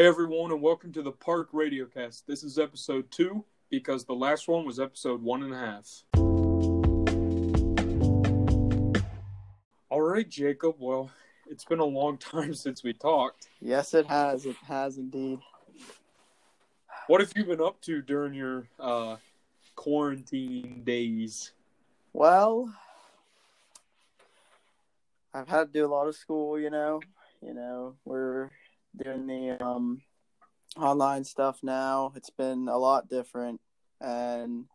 Hey 0.00 0.06
everyone, 0.06 0.50
and 0.50 0.62
welcome 0.62 0.94
to 0.94 1.02
the 1.02 1.12
Park 1.12 1.52
Radiocast. 1.52 2.22
This 2.24 2.42
is 2.42 2.58
episode 2.58 3.10
two 3.10 3.44
because 3.68 4.06
the 4.06 4.14
last 4.14 4.48
one 4.48 4.64
was 4.64 4.80
episode 4.80 5.22
one 5.22 5.42
and 5.42 5.52
a 5.52 5.58
half. 5.58 6.04
All 9.90 10.00
right, 10.00 10.26
Jacob. 10.26 10.76
Well, 10.78 11.10
it's 11.50 11.66
been 11.66 11.80
a 11.80 11.84
long 11.84 12.16
time 12.32 12.54
since 12.54 12.82
we 12.82 12.94
talked. 12.94 13.48
Yes, 13.60 13.92
it 13.92 14.06
has. 14.06 14.46
It 14.46 14.56
has 14.66 14.96
indeed. 14.96 15.38
What 17.06 17.20
have 17.20 17.34
you 17.36 17.44
been 17.44 17.60
up 17.60 17.78
to 17.82 18.00
during 18.00 18.32
your 18.32 18.64
uh, 18.78 19.16
quarantine 19.76 20.80
days? 20.82 21.52
Well, 22.14 22.74
I've 25.34 25.48
had 25.48 25.74
to 25.74 25.78
do 25.78 25.84
a 25.84 25.92
lot 25.92 26.08
of 26.08 26.16
school. 26.16 26.58
You 26.58 26.70
know, 26.70 27.02
you 27.42 27.52
know, 27.52 27.96
we're 28.06 28.48
doing 28.96 29.26
the 29.26 29.62
um, 29.62 30.02
online 30.76 31.24
stuff 31.24 31.58
now. 31.62 32.12
It's 32.16 32.30
been 32.30 32.68
a 32.68 32.78
lot 32.78 33.08
different, 33.08 33.60
and 34.00 34.66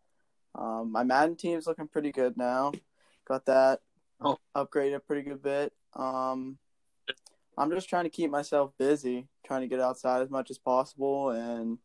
um, 0.54 0.92
my 0.92 1.04
Madden 1.04 1.36
team's 1.36 1.68
looking 1.68 1.88
pretty 1.88 2.12
good 2.12 2.38
now. 2.38 2.72
Got 3.28 3.46
that 3.46 3.82
Oh. 4.22 4.38
upgraded 4.56 4.96
a 4.96 5.00
pretty 5.00 5.24
good 5.24 5.44
bit. 5.44 5.74
Um, 5.94 6.58
I'm 7.58 7.70
just 7.72 7.90
trying 7.90 8.06
to 8.06 8.10
keep 8.10 8.32
myself 8.32 8.72
busy, 8.78 9.28
trying 9.46 9.62
to 9.62 9.68
get 9.68 9.80
outside 9.80 10.22
as 10.22 10.30
much 10.30 10.50
as 10.50 10.58
possible, 10.58 11.30
and 11.30 11.78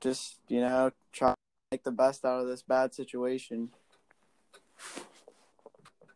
just 0.00 0.38
you 0.48 0.60
know 0.60 0.90
try 1.12 1.30
to 1.30 1.36
make 1.70 1.84
the 1.84 1.90
best 1.92 2.24
out 2.24 2.40
of 2.40 2.46
this 2.48 2.62
bad 2.62 2.94
situation. 2.94 3.70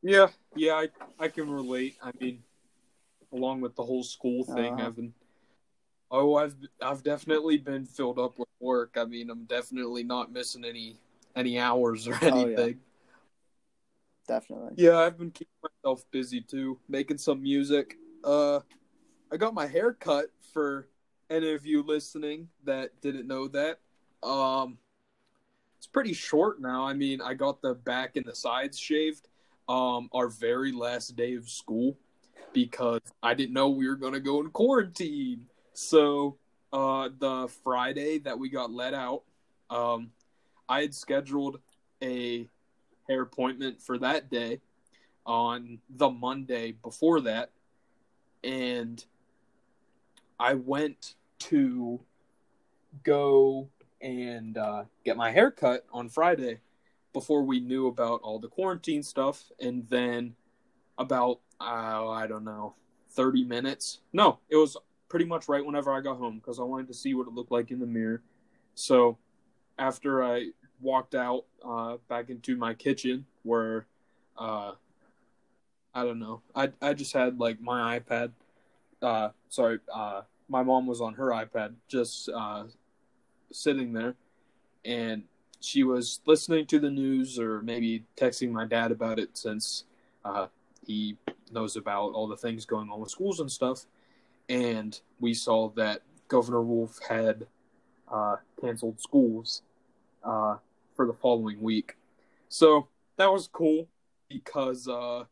Yeah, 0.03 0.29
yeah, 0.55 0.75
I, 0.75 0.89
I 1.19 1.29
can 1.29 1.51
relate. 1.51 1.97
I 2.03 2.13
mean, 2.21 2.43
along 3.33 3.61
with 3.61 3.75
the 3.75 3.83
whole 3.83 4.05
school 4.05 4.45
thing, 4.45 4.75
Uh-huh. 4.75 4.87
I've 4.87 4.97
been. 4.97 5.15
Oh, 6.11 6.37
I've 6.37 6.55
I've 6.81 7.03
definitely 7.03 7.59
been 7.59 7.85
filled 7.85 8.19
up 8.19 8.39
with 8.39 8.49
work. 8.61 8.97
I 8.97 9.05
mean, 9.05 9.31
I'm 9.31 9.45
definitely 9.45 10.05
not 10.05 10.33
missing 10.33 10.65
any 10.65 10.97
any 11.35 11.59
hours 11.59 12.07
or 12.07 12.15
Oh, 12.23 12.27
yeah. 12.27 12.33
anything. 12.41 12.81
Definitely. 14.29 14.73
Yeah, 14.77 14.99
I've 14.99 15.19
been 15.19 15.31
keeping 15.31 15.53
myself 15.63 16.05
busy 16.11 16.41
too, 16.41 16.79
making 16.89 17.19
some 17.19 17.43
music. 17.43 17.97
Uh, 18.25 18.61
I 19.31 19.37
got 19.37 19.55
my 19.55 19.67
hair 19.67 19.93
cut 19.93 20.27
for 20.53 20.89
any 21.31 21.53
of 21.53 21.65
you 21.67 21.83
listening 21.83 22.49
that 22.65 23.01
didn't 23.01 23.27
know 23.27 23.49
that. 23.49 23.81
Um, 24.23 24.79
it's 25.79 25.87
pretty 25.87 26.13
short 26.13 26.61
now. 26.61 26.85
I 26.85 26.95
mean, 26.95 27.21
I 27.21 27.35
got 27.35 27.63
the 27.63 27.75
back 27.75 28.17
and 28.17 28.25
the 28.27 28.35
sides 28.35 28.79
shaved. 28.79 29.29
Um, 29.69 30.09
our 30.13 30.29
very 30.29 30.71
last 30.71 31.17
day 31.17 31.35
of 31.35 31.51
school 31.51 31.97
because 32.53 33.01
I 33.23 33.35
didn't 33.35 33.53
know 33.53 33.69
we 33.69 33.89
were 33.89 33.97
gonna 33.97 34.21
go 34.21 34.41
in 34.41 34.51
quarantine. 34.51 35.47
So, 35.77 36.39
uh, 36.73 37.11
the 37.19 37.49
Friday 37.63 38.17
that 38.21 38.39
we 38.39 38.49
got 38.49 38.73
let 38.73 38.95
out, 38.95 39.25
um, 39.69 40.11
I 40.67 40.81
had 40.81 40.95
scheduled 40.95 41.61
a 42.03 42.49
hair 43.07 43.21
appointment 43.21 43.83
for 43.83 43.99
that 43.99 44.31
day 44.31 44.63
on 45.27 45.79
the 45.91 46.09
Monday 46.09 46.73
before 46.73 47.21
that. 47.21 47.51
And 48.43 49.05
I 50.41 50.55
went 50.55 51.17
to 51.41 52.01
go 53.03 53.69
and 54.01 54.57
uh, 54.57 54.85
get 55.05 55.19
my 55.19 55.31
hair 55.31 55.51
cut 55.51 55.85
on 55.93 56.09
Friday 56.09 56.61
before 57.13 57.43
we 57.43 57.61
knew 57.61 57.89
about 57.89 58.23
all 58.23 58.39
the 58.39 58.49
quarantine 58.49 59.03
stuff. 59.03 59.45
And 59.61 59.87
then 59.91 60.37
about, 60.97 61.41
uh, 61.61 62.09
I 62.09 62.27
don't 62.27 62.45
know, 62.45 62.77
30 63.11 63.45
minutes. 63.45 64.01
No, 64.15 64.39
it 64.49 64.57
was 64.57 64.79
pretty 65.09 65.25
much 65.25 65.49
right 65.49 65.65
whenever 65.65 65.93
I 65.93 66.01
got 66.01 66.19
home 66.19 66.39
because 66.39 66.59
I 66.59 66.63
wanted 66.63 66.89
to 66.89 66.95
see 66.95 67.15
what 67.15 67.27
it 67.27 67.35
looked 67.35 67.53
like 67.53 67.71
in 67.71 67.79
the 67.79 67.87
mirror. 67.87 68.23
So 68.75 69.19
after 69.79 70.25
I 70.25 70.51
walked 70.81 71.15
out 71.15 71.45
uh, 71.65 71.97
back 72.09 72.31
into 72.31 72.57
my 72.57 72.75
kitchen 72.75 73.27
where 73.43 73.87
uh, 74.37 74.73
I 75.95 76.05
don't 76.05 76.19
know. 76.19 76.43
I 76.55 76.71
I 76.83 76.93
just 76.93 77.13
had 77.13 77.41
like 77.41 77.61
my 77.61 77.99
iPad. 77.99 78.33
Uh, 79.01 79.31
sorry, 79.49 79.79
uh, 79.93 80.23
my 80.49 80.63
mom 80.63 80.87
was 80.87 81.01
on 81.01 81.15
her 81.15 81.29
iPad, 81.29 81.75
just 81.89 82.29
uh, 82.29 82.65
sitting 83.51 83.93
there, 83.93 84.15
and 84.85 85.23
she 85.61 85.85
was 85.85 86.21
listening 86.27 86.67
to 86.67 86.79
the 86.79 86.91
news 86.91 87.39
or 87.39 87.63
maybe 87.63 88.05
texting 88.17 88.53
my 88.53 88.67
dad 88.67 88.93
about 88.93 89.19
it 89.19 89.31
since 89.37 89.85
uh, 90.25 90.47
he 90.87 91.17
knows 91.51 91.77
about 91.77 92.13
all 92.13 92.27
the 92.27 92.37
things 92.37 92.65
going 92.65 92.91
on 92.91 93.01
with 93.01 93.11
schools 93.11 93.41
and 93.41 93.51
stuff. 93.51 93.87
And 94.49 94.99
we 95.21 95.35
saw 95.35 95.71
that 95.71 96.03
Governor 96.29 96.63
Wolf 96.63 96.99
had 97.09 97.47
uh, 98.11 98.37
canceled 98.61 99.01
schools 99.01 99.63
uh, 100.23 100.57
for 100.95 101.07
the 101.07 101.13
following 101.13 101.61
week. 101.61 101.97
So 102.49 102.89
that 103.17 103.33
was 103.33 103.49
cool 103.49 103.89
because 104.29 104.89
uh, 104.89 105.25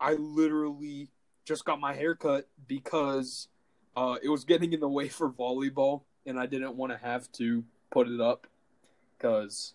I 0.00 0.14
literally 0.14 1.10
just 1.44 1.64
got 1.64 1.80
my 1.80 1.94
hair 1.94 2.14
cut 2.14 2.48
because 2.66 3.48
uh, 3.96 4.16
it 4.22 4.28
was 4.28 4.44
getting 4.44 4.72
in 4.72 4.80
the 4.80 4.88
way 4.88 5.08
for 5.08 5.30
volleyball, 5.30 6.02
and 6.26 6.38
I 6.38 6.46
didn't 6.46 6.76
want 6.76 6.92
to 6.92 6.98
have 6.98 7.30
to 7.32 7.64
put 7.90 8.08
it 8.08 8.20
up 8.20 8.46
because 9.16 9.74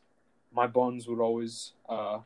my 0.54 0.68
buns 0.68 1.08
would 1.08 1.20
always 1.20 1.74
uh, 1.88 2.20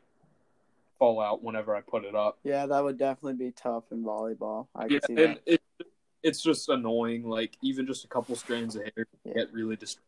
fall 1.00 1.22
out 1.22 1.44
whenever 1.44 1.76
I 1.76 1.82
put 1.82 2.04
it 2.04 2.16
up. 2.16 2.40
Yeah, 2.44 2.66
that 2.66 2.84
would 2.84 2.98
definitely 2.98 3.46
be 3.46 3.52
tough 3.52 3.84
in 3.92 4.04
volleyball. 4.04 4.68
I 4.76 4.88
Yeah, 4.88 5.00
can 5.00 5.02
see 5.04 5.14
and 5.24 5.36
that. 5.36 5.42
it, 5.46 5.62
it's 6.26 6.42
just 6.42 6.68
annoying. 6.70 7.30
Like 7.30 7.56
even 7.62 7.86
just 7.86 8.04
a 8.04 8.08
couple 8.08 8.36
strands 8.36 8.76
of 8.76 8.82
hair 8.84 9.06
Yeah. 9.24 9.34
get 9.36 9.54
really 9.54 9.76
distracting. 9.76 10.04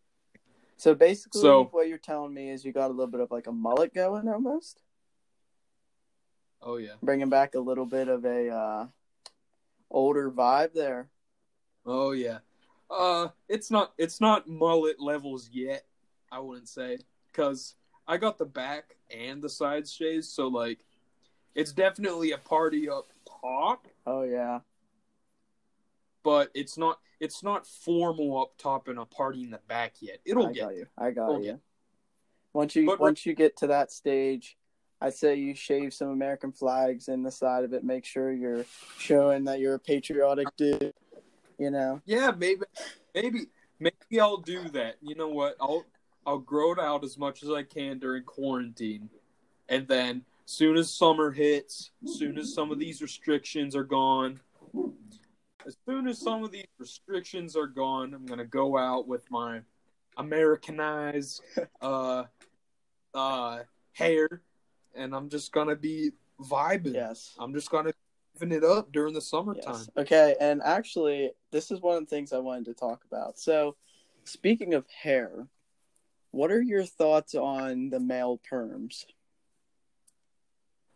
So 0.75 0.93
basically, 0.95 1.41
So- 1.41 1.65
what 1.65 1.87
you're 1.87 1.97
telling 1.97 2.33
me 2.33 2.49
is 2.49 2.65
you 2.65 2.71
got 2.71 2.87
a 2.89 2.93
little 2.93 3.07
bit 3.11 3.21
of 3.21 3.31
like 3.31 3.47
a 3.47 3.51
mullet 3.51 3.93
going 3.93 4.27
almost, 4.27 4.81
Oh 6.61 6.77
yeah, 6.77 6.93
bringing 7.03 7.29
back 7.29 7.53
a 7.55 7.59
little 7.59 7.85
bit 7.85 8.07
of 8.07 8.25
a 8.25 8.49
uh, 8.49 8.87
older 9.91 10.29
vibe 10.31 10.73
there. 10.73 11.09
oh 11.85 12.11
yeah. 12.11 12.39
Uh, 12.89 13.27
it's 13.47 13.69
not 13.69 13.93
it's 13.97 14.19
not 14.19 14.47
mullet 14.47 14.99
levels 14.99 15.49
yet. 15.51 15.85
I 16.31 16.39
wouldn't 16.39 16.67
say 16.69 16.97
because 17.31 17.75
I 18.07 18.17
got 18.17 18.37
the 18.37 18.45
back 18.45 18.95
and 19.11 19.41
the 19.41 19.49
side 19.49 19.87
shaves, 19.87 20.27
so 20.27 20.47
like 20.47 20.79
it's 21.53 21.71
definitely 21.73 22.31
a 22.31 22.37
party 22.37 22.89
up 22.89 23.07
top, 23.41 23.87
Oh 24.05 24.23
yeah, 24.23 24.59
but 26.27 26.51
it's 26.53 26.77
not 26.77 26.99
it's 27.21 27.41
not 27.41 27.65
formal 27.65 28.37
up 28.41 28.51
top 28.57 28.89
and 28.89 28.99
a 28.99 29.05
party 29.05 29.43
in 29.43 29.49
the 29.49 29.61
back 29.69 29.93
yet. 30.01 30.19
It'll 30.25 30.47
I 30.47 30.51
get 30.51 30.61
got 30.65 30.75
you. 30.75 30.85
I 30.97 31.11
got 31.11 31.29
It'll 31.29 31.39
you. 31.41 31.51
get- 31.53 31.59
Once 32.51 32.75
you 32.75 32.85
But- 32.85 32.99
once 32.99 33.25
you 33.25 33.33
get 33.33 33.55
to 33.57 33.67
that 33.67 33.93
stage, 33.93 34.57
I'd 34.99 35.13
say 35.13 35.35
you 35.35 35.55
shave 35.55 35.93
some 35.93 36.09
American 36.09 36.51
flags 36.51 37.07
in 37.07 37.23
the 37.23 37.31
side 37.31 37.63
of 37.63 37.71
it. 37.71 37.85
Make 37.85 38.03
sure 38.03 38.33
you're 38.33 38.65
showing 38.97 39.45
that 39.45 39.61
you're 39.61 39.75
a 39.75 39.79
patriotic 39.79 40.47
dude. 40.57 40.93
You 41.57 41.71
know. 41.71 42.01
Yeah, 42.05 42.31
maybe, 42.37 42.63
maybe, 43.15 43.39
maybe 43.79 44.19
I'll 44.19 44.37
do 44.37 44.67
that. 44.69 44.97
You 45.01 45.15
know 45.15 45.29
what? 45.29 45.55
I'll 45.61 45.85
I'll 46.25 46.39
grow 46.39 46.73
it 46.73 46.79
out 46.79 47.05
as 47.05 47.17
much 47.17 47.41
as 47.41 47.49
I 47.49 47.63
can 47.63 47.99
during 47.99 48.23
quarantine, 48.23 49.09
and 49.69 49.87
then 49.87 50.25
soon 50.45 50.75
as 50.75 50.91
summer 50.93 51.31
hits, 51.31 51.91
soon 52.05 52.37
as 52.37 52.53
some 52.53 52.69
of 52.69 52.79
these 52.79 53.01
restrictions 53.01 53.77
are 53.77 53.85
gone, 53.85 54.41
as 55.65 55.77
soon 55.87 56.07
as 56.07 56.19
some 56.19 56.43
of 56.43 56.51
these 56.51 56.67
restrictions 56.77 57.55
are 57.55 57.67
gone, 57.67 58.13
I'm 58.13 58.25
gonna 58.25 58.45
go 58.45 58.77
out 58.77 59.07
with 59.07 59.29
my 59.31 59.61
Americanized 60.17 61.41
uh 61.81 62.23
uh 63.13 63.59
hair, 63.93 64.41
and 64.95 65.15
I'm 65.15 65.29
just 65.29 65.51
gonna 65.51 65.75
be 65.75 66.11
vibing. 66.39 66.93
Yes. 66.93 67.35
I'm 67.39 67.53
just 67.53 67.71
gonna 67.71 67.93
living 68.39 68.55
it 68.55 68.63
up 68.63 68.91
during 68.91 69.13
the 69.13 69.21
summertime. 69.21 69.73
Yes. 69.75 69.89
Okay, 69.97 70.35
and 70.39 70.61
actually, 70.63 71.31
this 71.51 71.71
is 71.71 71.81
one 71.81 71.97
of 71.97 72.03
the 72.03 72.09
things 72.09 72.33
I 72.33 72.39
wanted 72.39 72.65
to 72.65 72.73
talk 72.73 73.03
about. 73.09 73.39
So, 73.39 73.75
speaking 74.23 74.73
of 74.73 74.85
hair, 74.87 75.47
what 76.31 76.51
are 76.51 76.61
your 76.61 76.85
thoughts 76.85 77.35
on 77.35 77.89
the 77.89 77.99
male 77.99 78.39
perms? 78.49 79.05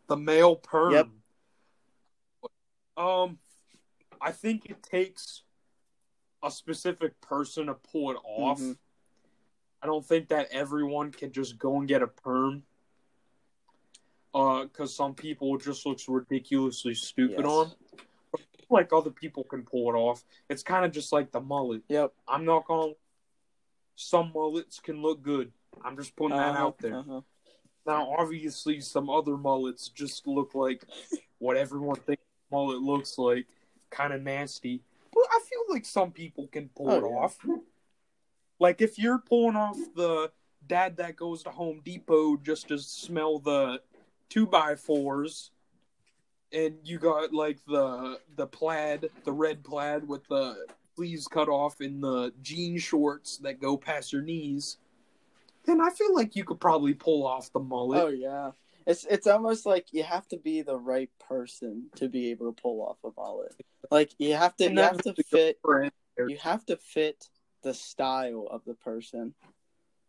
The 0.07 0.17
male 0.17 0.55
perm. 0.55 0.93
Yep. 0.93 1.07
Um, 2.97 3.39
I 4.21 4.31
think 4.31 4.65
it 4.67 4.81
takes 4.83 5.43
a 6.43 6.51
specific 6.51 7.19
person 7.21 7.67
to 7.67 7.73
pull 7.73 8.11
it 8.11 8.17
off. 8.23 8.59
Mhm. 8.59 8.77
I 9.81 9.87
don't 9.87 10.05
think 10.05 10.27
that 10.29 10.47
everyone 10.51 11.11
can 11.11 11.31
just 11.31 11.57
go 11.57 11.79
and 11.79 11.87
get 11.87 12.01
a 12.03 12.07
perm. 12.07 12.63
Uh, 14.33 14.63
because 14.63 14.95
some 14.95 15.13
people 15.13 15.55
it 15.55 15.61
just 15.61 15.85
looks 15.85 16.07
ridiculously 16.07 16.93
stupid 16.93 17.39
Yes. 17.43 17.45
on. 17.47 17.71
Like 18.69 18.93
other 18.93 19.09
people 19.11 19.43
can 19.43 19.63
pull 19.65 19.89
it 19.93 19.97
off. 19.97 20.23
It's 20.49 20.63
kind 20.63 20.85
of 20.85 20.91
just 20.93 21.11
like 21.11 21.31
the 21.31 21.41
mullet. 21.41 21.83
Yep. 21.89 22.13
I'm 22.27 22.45
not 22.45 22.65
gonna. 22.65 22.93
Some 23.95 24.31
mullets 24.33 24.79
can 24.79 25.01
look 25.01 25.21
good. 25.21 25.51
I'm 25.83 25.97
just 25.97 26.15
putting 26.15 26.37
that 26.37 26.51
Uh-huh, 26.55 26.65
out 26.67 26.77
there. 26.77 26.95
uh-huh. 26.95 27.21
Now, 27.85 28.15
obviously, 28.17 28.79
some 28.79 29.09
other 29.09 29.35
mullets 29.35 29.89
just 29.89 30.25
look 30.27 30.55
like 30.55 30.85
what 31.39 31.57
everyone 31.57 31.97
thinks 31.97 32.23
mullet 32.51 32.79
looks 32.81 33.17
like, 33.17 33.47
kind 33.91 34.13
of 34.13 34.21
nasty. 34.21 34.81
but 35.13 35.23
I 35.31 35.39
feel 35.47 35.61
like 35.69 35.85
some 35.85 36.11
people 36.11 36.47
can 36.47 36.69
pull 36.69 36.89
Oh, 36.89 36.97
it 36.97 37.01
yeah. 37.09 37.15
off. 37.17 37.37
Like 38.59 38.81
if 38.81 38.97
you're 38.97 39.19
pulling 39.19 39.55
off 39.55 39.77
the 39.95 40.31
dad 40.67 40.97
that 40.97 41.15
goes 41.15 41.43
to 41.43 41.49
Home 41.49 41.81
Depot 41.83 42.37
just 42.37 42.67
to 42.69 42.77
smell 42.77 43.39
the 43.39 43.81
two 44.29 44.45
by 44.47 44.75
fours, 44.75 45.51
and 46.53 46.75
you 46.83 46.97
got 46.99 47.33
like 47.33 47.59
the 47.67 48.19
the 48.35 48.47
plaid, 48.47 49.09
the 49.23 49.31
red 49.31 49.63
plaid 49.63 50.07
with 50.07 50.25
the 50.27 50.65
sleeves 50.95 51.27
cut 51.27 51.49
off 51.49 51.79
and 51.81 52.03
the 52.03 52.33
jean 52.41 52.77
shorts 52.77 53.37
that 53.37 53.59
go 53.61 53.75
past 53.77 54.11
your 54.13 54.21
knees, 54.21 54.77
then 55.65 55.81
I 55.81 55.89
feel 55.89 56.13
like 56.13 56.35
you 56.35 56.43
could 56.43 56.59
probably 56.59 56.93
pull 56.93 57.25
off 57.25 57.51
the 57.53 57.59
mullet. 57.59 58.01
Oh 58.03 58.07
yeah. 58.09 58.51
It's 58.87 59.05
it's 59.05 59.27
almost 59.27 59.65
like 59.65 59.87
you 59.91 60.03
have 60.03 60.27
to 60.29 60.37
be 60.37 60.61
the 60.61 60.77
right 60.77 61.09
person 61.27 61.87
to 61.95 62.09
be 62.09 62.31
able 62.31 62.51
to 62.51 62.61
pull 62.61 62.81
off 62.81 62.97
a 63.03 63.09
mullet. 63.19 63.53
Like 63.89 64.11
you 64.17 64.33
have 64.33 64.55
to 64.57 64.71
you 64.71 64.79
have 64.79 64.97
to 64.99 65.13
fit 65.23 65.59
you 66.27 66.37
have 66.37 66.65
to 66.65 66.77
fit 66.77 67.27
the 67.63 67.73
style 67.73 68.47
of 68.49 68.63
the 68.65 68.73
person. 68.73 69.33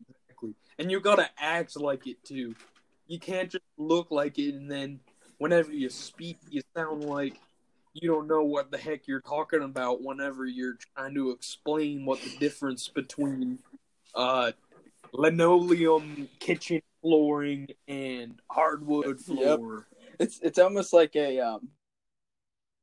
Exactly. 0.09 0.55
And 0.79 0.91
you 0.91 1.01
gotta 1.01 1.29
act 1.39 1.79
like 1.79 2.07
it 2.07 2.23
too. 2.25 2.55
You 3.07 3.19
can't 3.19 3.51
just 3.51 3.65
look 3.77 4.11
like 4.11 4.39
it 4.39 4.55
and 4.55 4.71
then 4.71 5.01
whenever 5.39 5.73
you 5.73 5.91
speak 5.91 6.39
you 6.49 6.63
sound 6.75 7.05
like 7.05 7.35
you 7.95 8.09
don't 8.09 8.27
know 8.27 8.43
what 8.43 8.71
the 8.71 8.79
heck 8.79 9.07
you're 9.07 9.21
talking 9.21 9.63
about 9.63 10.03
whenever 10.03 10.47
you're 10.47 10.79
trying 10.97 11.15
to 11.15 11.31
explain 11.31 12.07
what 12.07 12.21
the 12.23 12.31
difference 12.39 12.89
between 12.89 13.59
uh 14.15 14.53
linoleum 15.13 16.29
kitchen 16.39 16.81
flooring 17.03 17.69
and 17.89 18.41
hardwood 18.51 19.07
Yep. 19.07 19.19
floor. 19.19 19.87
It's 20.19 20.39
it's 20.41 20.59
almost 20.59 20.93
like 20.93 21.15
a 21.17 21.41
um 21.41 21.69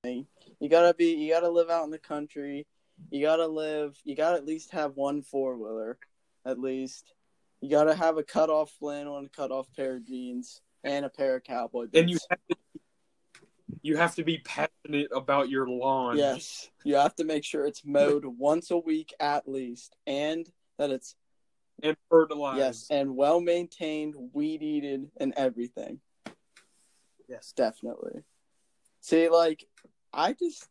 thing. 0.04 0.28
You 0.60 0.70
gotta 0.70 0.94
be 0.94 1.16
you 1.16 1.32
gotta 1.32 1.50
live 1.50 1.70
out 1.70 1.86
in 1.86 1.92
the 1.92 1.98
country. 1.98 2.68
You 3.10 3.22
gotta 3.22 3.48
live 3.48 3.98
you 4.04 4.16
gotta 4.16 4.38
at 4.38 4.46
least 4.46 4.72
have 4.72 4.96
one 4.96 5.22
four 5.22 5.58
wheeler, 5.58 5.98
at 6.46 6.60
least. 6.60 7.14
You 7.62 7.70
gotta 7.70 7.96
have 7.96 8.18
a 8.18 8.24
cut 8.24 8.50
off 8.50 8.72
flannel 8.80 9.18
and 9.18 9.28
a 9.28 9.30
cut 9.30 9.52
off 9.52 9.68
pair 9.76 9.96
of 9.96 10.06
jeans 10.06 10.62
and 10.84 11.06
a 11.06 11.10
pair 11.10 11.38
of 11.38 11.44
cowboy 11.44 11.86
boots. 11.86 11.98
And 11.98 12.10
you 12.10 12.18
have 12.30 12.40
to 12.50 12.56
you 13.82 13.98
have 13.98 14.16
to 14.16 14.24
be 14.24 14.40
passionate 14.40 15.08
about 15.14 15.50
your 15.50 15.68
lawn. 15.68 16.18
Yes. 16.18 16.70
You 16.84 16.96
have 16.96 17.16
to 17.16 17.24
make 17.24 17.46
sure 17.46 17.66
it's 17.66 17.86
mowed 17.86 18.26
once 18.26 18.72
a 18.72 18.78
week 18.78 19.14
at 19.20 19.48
least 19.48 19.96
and 20.06 20.50
that 20.78 20.90
it's 20.90 21.16
And 21.84 21.98
fertilized. 22.10 22.58
yes 22.58 22.88
and 22.90 23.16
well 23.16 23.40
maintained, 23.40 24.16
weed 24.34 24.62
eated 24.62 25.10
and 25.20 25.34
everything. 25.38 26.00
Yes. 27.28 27.54
Definitely. 27.56 28.24
See, 29.02 29.30
like, 29.30 29.66
I 30.12 30.34
just, 30.34 30.68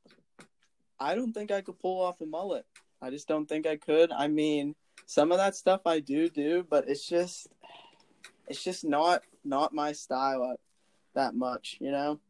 I 0.99 1.15
don't 1.15 1.33
think 1.33 1.51
I 1.51 1.61
could 1.61 1.79
pull 1.79 2.03
off 2.03 2.21
a 2.21 2.27
mullet. 2.27 2.67
I 3.01 3.11
just 3.11 3.29
don't 3.29 3.49
think 3.49 3.67
I 3.67 3.77
could. 3.77 4.11
I 4.11 4.27
mean, 4.27 4.75
some 5.07 5.31
of 5.31 5.39
that 5.39 5.55
stuff 5.55 5.83
I 5.87 6.01
do 6.01 6.29
do, 6.29 6.67
but 6.69 6.89
it's 6.89 7.09
just, 7.09 7.47
it's 8.49 8.63
just 8.63 8.85
not 8.85 9.23
not 9.45 9.73
my 9.73 9.93
style 9.93 10.57
that 11.15 11.35
much, 11.35 11.77
you 11.81 11.91
know. 11.91 12.21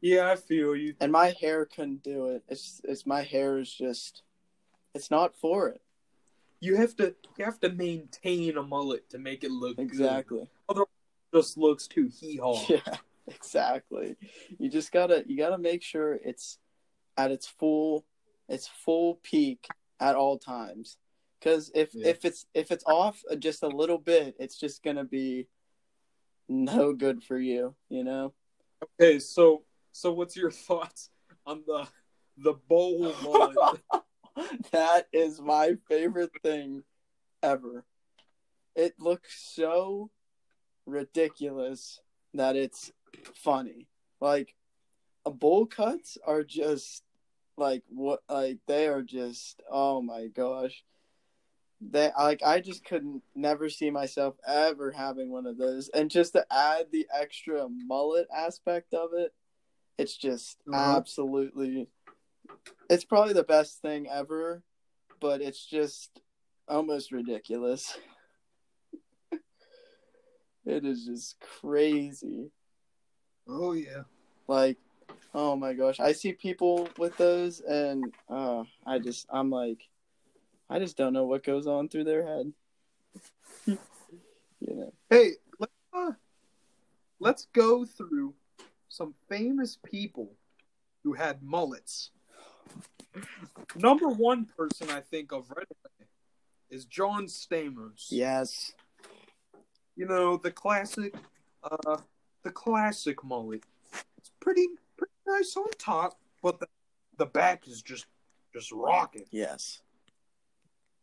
Yeah, 0.00 0.30
I 0.30 0.36
feel 0.36 0.76
you. 0.76 0.94
And 1.00 1.10
my 1.10 1.34
hair 1.40 1.64
couldn't 1.64 2.02
do 2.02 2.26
it. 2.26 2.42
It's 2.48 2.80
it's 2.84 3.06
my 3.06 3.22
hair 3.22 3.58
is 3.58 3.72
just, 3.72 4.22
it's 4.94 5.10
not 5.10 5.34
for 5.36 5.68
it. 5.68 5.80
You 6.60 6.76
have 6.76 6.96
to 6.96 7.14
you 7.36 7.44
have 7.44 7.60
to 7.60 7.70
maintain 7.70 8.56
a 8.56 8.62
mullet 8.62 9.08
to 9.10 9.18
make 9.18 9.44
it 9.44 9.50
look 9.50 9.76
good. 9.76 9.82
Exactly. 9.84 10.48
just 11.34 11.56
looks 11.56 11.86
too 11.86 12.08
hee 12.08 12.36
haw. 12.36 12.60
Yeah, 12.68 12.96
exactly. 13.26 14.16
You 14.58 14.68
just 14.68 14.90
gotta 14.92 15.24
you 15.26 15.36
gotta 15.36 15.58
make 15.58 15.82
sure 15.82 16.14
it's 16.14 16.58
at 17.16 17.30
its 17.30 17.46
full 17.46 18.04
its 18.48 18.66
full 18.66 19.16
peak 19.22 19.66
at 20.00 20.16
all 20.16 20.38
times. 20.38 20.96
Because 21.38 21.70
if 21.74 21.94
Yeah. 21.94 22.08
if 22.08 22.24
it's 22.24 22.46
if 22.54 22.72
it's 22.72 22.84
off 22.86 23.22
just 23.38 23.62
a 23.62 23.68
little 23.68 23.98
bit, 23.98 24.34
it's 24.40 24.58
just 24.58 24.82
gonna 24.82 25.04
be 25.04 25.46
no 26.48 26.92
good 26.92 27.22
for 27.22 27.38
you. 27.38 27.74
You 27.88 28.04
know. 28.04 28.34
Okay, 29.00 29.18
so 29.20 29.64
so 29.92 30.12
what's 30.12 30.36
your 30.36 30.50
thoughts 30.66 31.10
on 31.46 31.62
the 31.66 31.86
the 32.36 32.54
bowl 32.54 33.14
mullet? 33.22 33.56
that 34.72 35.06
is 35.12 35.40
my 35.40 35.74
favorite 35.88 36.32
thing 36.42 36.82
ever. 37.42 37.84
It 38.74 38.94
looks 38.98 39.40
so 39.54 40.10
ridiculous 40.86 42.00
that 42.34 42.56
it's 42.56 42.92
funny. 43.34 43.88
Like 44.20 44.54
a 45.26 45.30
bowl 45.30 45.66
cuts 45.66 46.18
are 46.26 46.44
just 46.44 47.02
like 47.56 47.82
what 47.88 48.20
like 48.28 48.58
they 48.66 48.86
are 48.88 49.02
just 49.02 49.62
oh 49.70 50.00
my 50.02 50.26
gosh. 50.28 50.84
They 51.80 52.10
like 52.18 52.42
I 52.44 52.60
just 52.60 52.84
couldn't 52.84 53.22
never 53.34 53.68
see 53.68 53.90
myself 53.90 54.34
ever 54.46 54.90
having 54.92 55.30
one 55.30 55.46
of 55.46 55.58
those. 55.58 55.88
And 55.90 56.10
just 56.10 56.32
to 56.32 56.44
add 56.50 56.86
the 56.92 57.06
extra 57.14 57.68
mullet 57.68 58.26
aspect 58.36 58.94
of 58.94 59.10
it, 59.14 59.32
it's 59.96 60.16
just 60.16 60.58
Uh-huh. 60.68 60.96
absolutely 60.96 61.88
it's 62.90 63.04
probably 63.04 63.34
the 63.34 63.42
best 63.42 63.80
thing 63.80 64.06
ever, 64.08 64.62
but 65.20 65.40
it's 65.40 65.64
just 65.64 66.20
almost 66.66 67.12
ridiculous. 67.12 67.96
it 70.66 70.84
is 70.84 71.04
just 71.04 71.36
crazy. 71.40 72.50
oh 73.48 73.72
yeah. 73.72 74.02
Like, 74.46 74.78
oh 75.34 75.56
my 75.56 75.74
gosh, 75.74 76.00
I 76.00 76.12
see 76.12 76.32
people 76.32 76.88
with 76.98 77.16
those, 77.18 77.60
and 77.60 78.12
uh, 78.30 78.64
I 78.86 78.98
just, 78.98 79.26
I'm 79.30 79.50
like, 79.50 79.82
I 80.70 80.78
just 80.78 80.96
don't 80.96 81.12
know 81.12 81.24
what 81.24 81.44
goes 81.44 81.66
on 81.66 81.88
through 81.88 82.04
their 82.04 82.26
head. 82.26 82.52
you 83.66 83.78
know, 84.60 84.92
Hey, 85.10 85.32
let's 85.58 85.72
uh, 85.94 86.12
let's 87.20 87.46
go 87.52 87.84
through 87.84 88.34
some 88.88 89.14
famous 89.28 89.78
people 89.84 90.32
who 91.04 91.12
had 91.12 91.42
mullets. 91.42 92.10
Number 93.76 94.08
one 94.08 94.44
person 94.44 94.90
I 94.90 95.00
think 95.00 95.32
of 95.32 95.50
right 95.50 95.66
away 95.70 96.06
is 96.70 96.84
John 96.84 97.26
Stamos. 97.26 98.06
yes, 98.10 98.72
You 99.96 100.06
know 100.06 100.36
the 100.36 100.50
classic, 100.50 101.14
uh, 101.62 101.96
the 102.42 102.50
classic 102.50 103.22
mullet. 103.24 103.62
It's 104.18 104.30
pretty 104.40 104.66
pretty 104.96 105.12
nice 105.26 105.56
on 105.56 105.70
top, 105.78 106.18
but 106.42 106.60
the 106.60 106.66
the 107.16 107.26
back 107.26 107.66
is 107.68 107.82
just 107.82 108.06
just 108.52 108.70
rocking. 108.72 109.24
yes, 109.30 109.80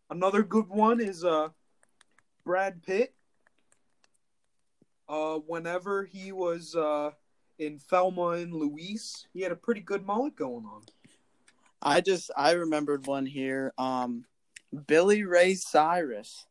Another 0.09 0.43
good 0.43 0.69
one 0.69 0.99
is 1.01 1.23
uh 1.25 1.49
Brad 2.45 2.83
Pitt. 2.83 3.13
Uh 5.07 5.35
whenever 5.39 6.03
he 6.05 6.31
was 6.31 6.75
uh 6.75 7.11
in 7.57 7.79
Thelma 7.79 8.29
and 8.41 8.53
Louise, 8.53 9.27
he 9.33 9.41
had 9.41 9.51
a 9.51 9.55
pretty 9.55 9.81
good 9.81 10.05
mullet 10.05 10.35
going 10.35 10.65
on. 10.65 10.83
I 11.85 12.01
just, 12.01 12.31
I 12.35 12.51
remembered 12.53 13.05
one 13.05 13.25
here. 13.25 13.73
Um, 13.77 14.25
Billy 14.87 15.23
Ray 15.23 15.55
Cyrus, 15.55 16.45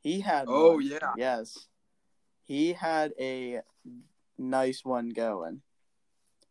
he 0.00 0.20
had. 0.20 0.46
Oh 0.48 0.74
one. 0.74 0.86
yeah. 0.86 1.12
Yes. 1.16 1.66
He 2.44 2.72
had 2.72 3.12
a 3.20 3.60
nice 4.38 4.84
one 4.84 5.10
going 5.10 5.62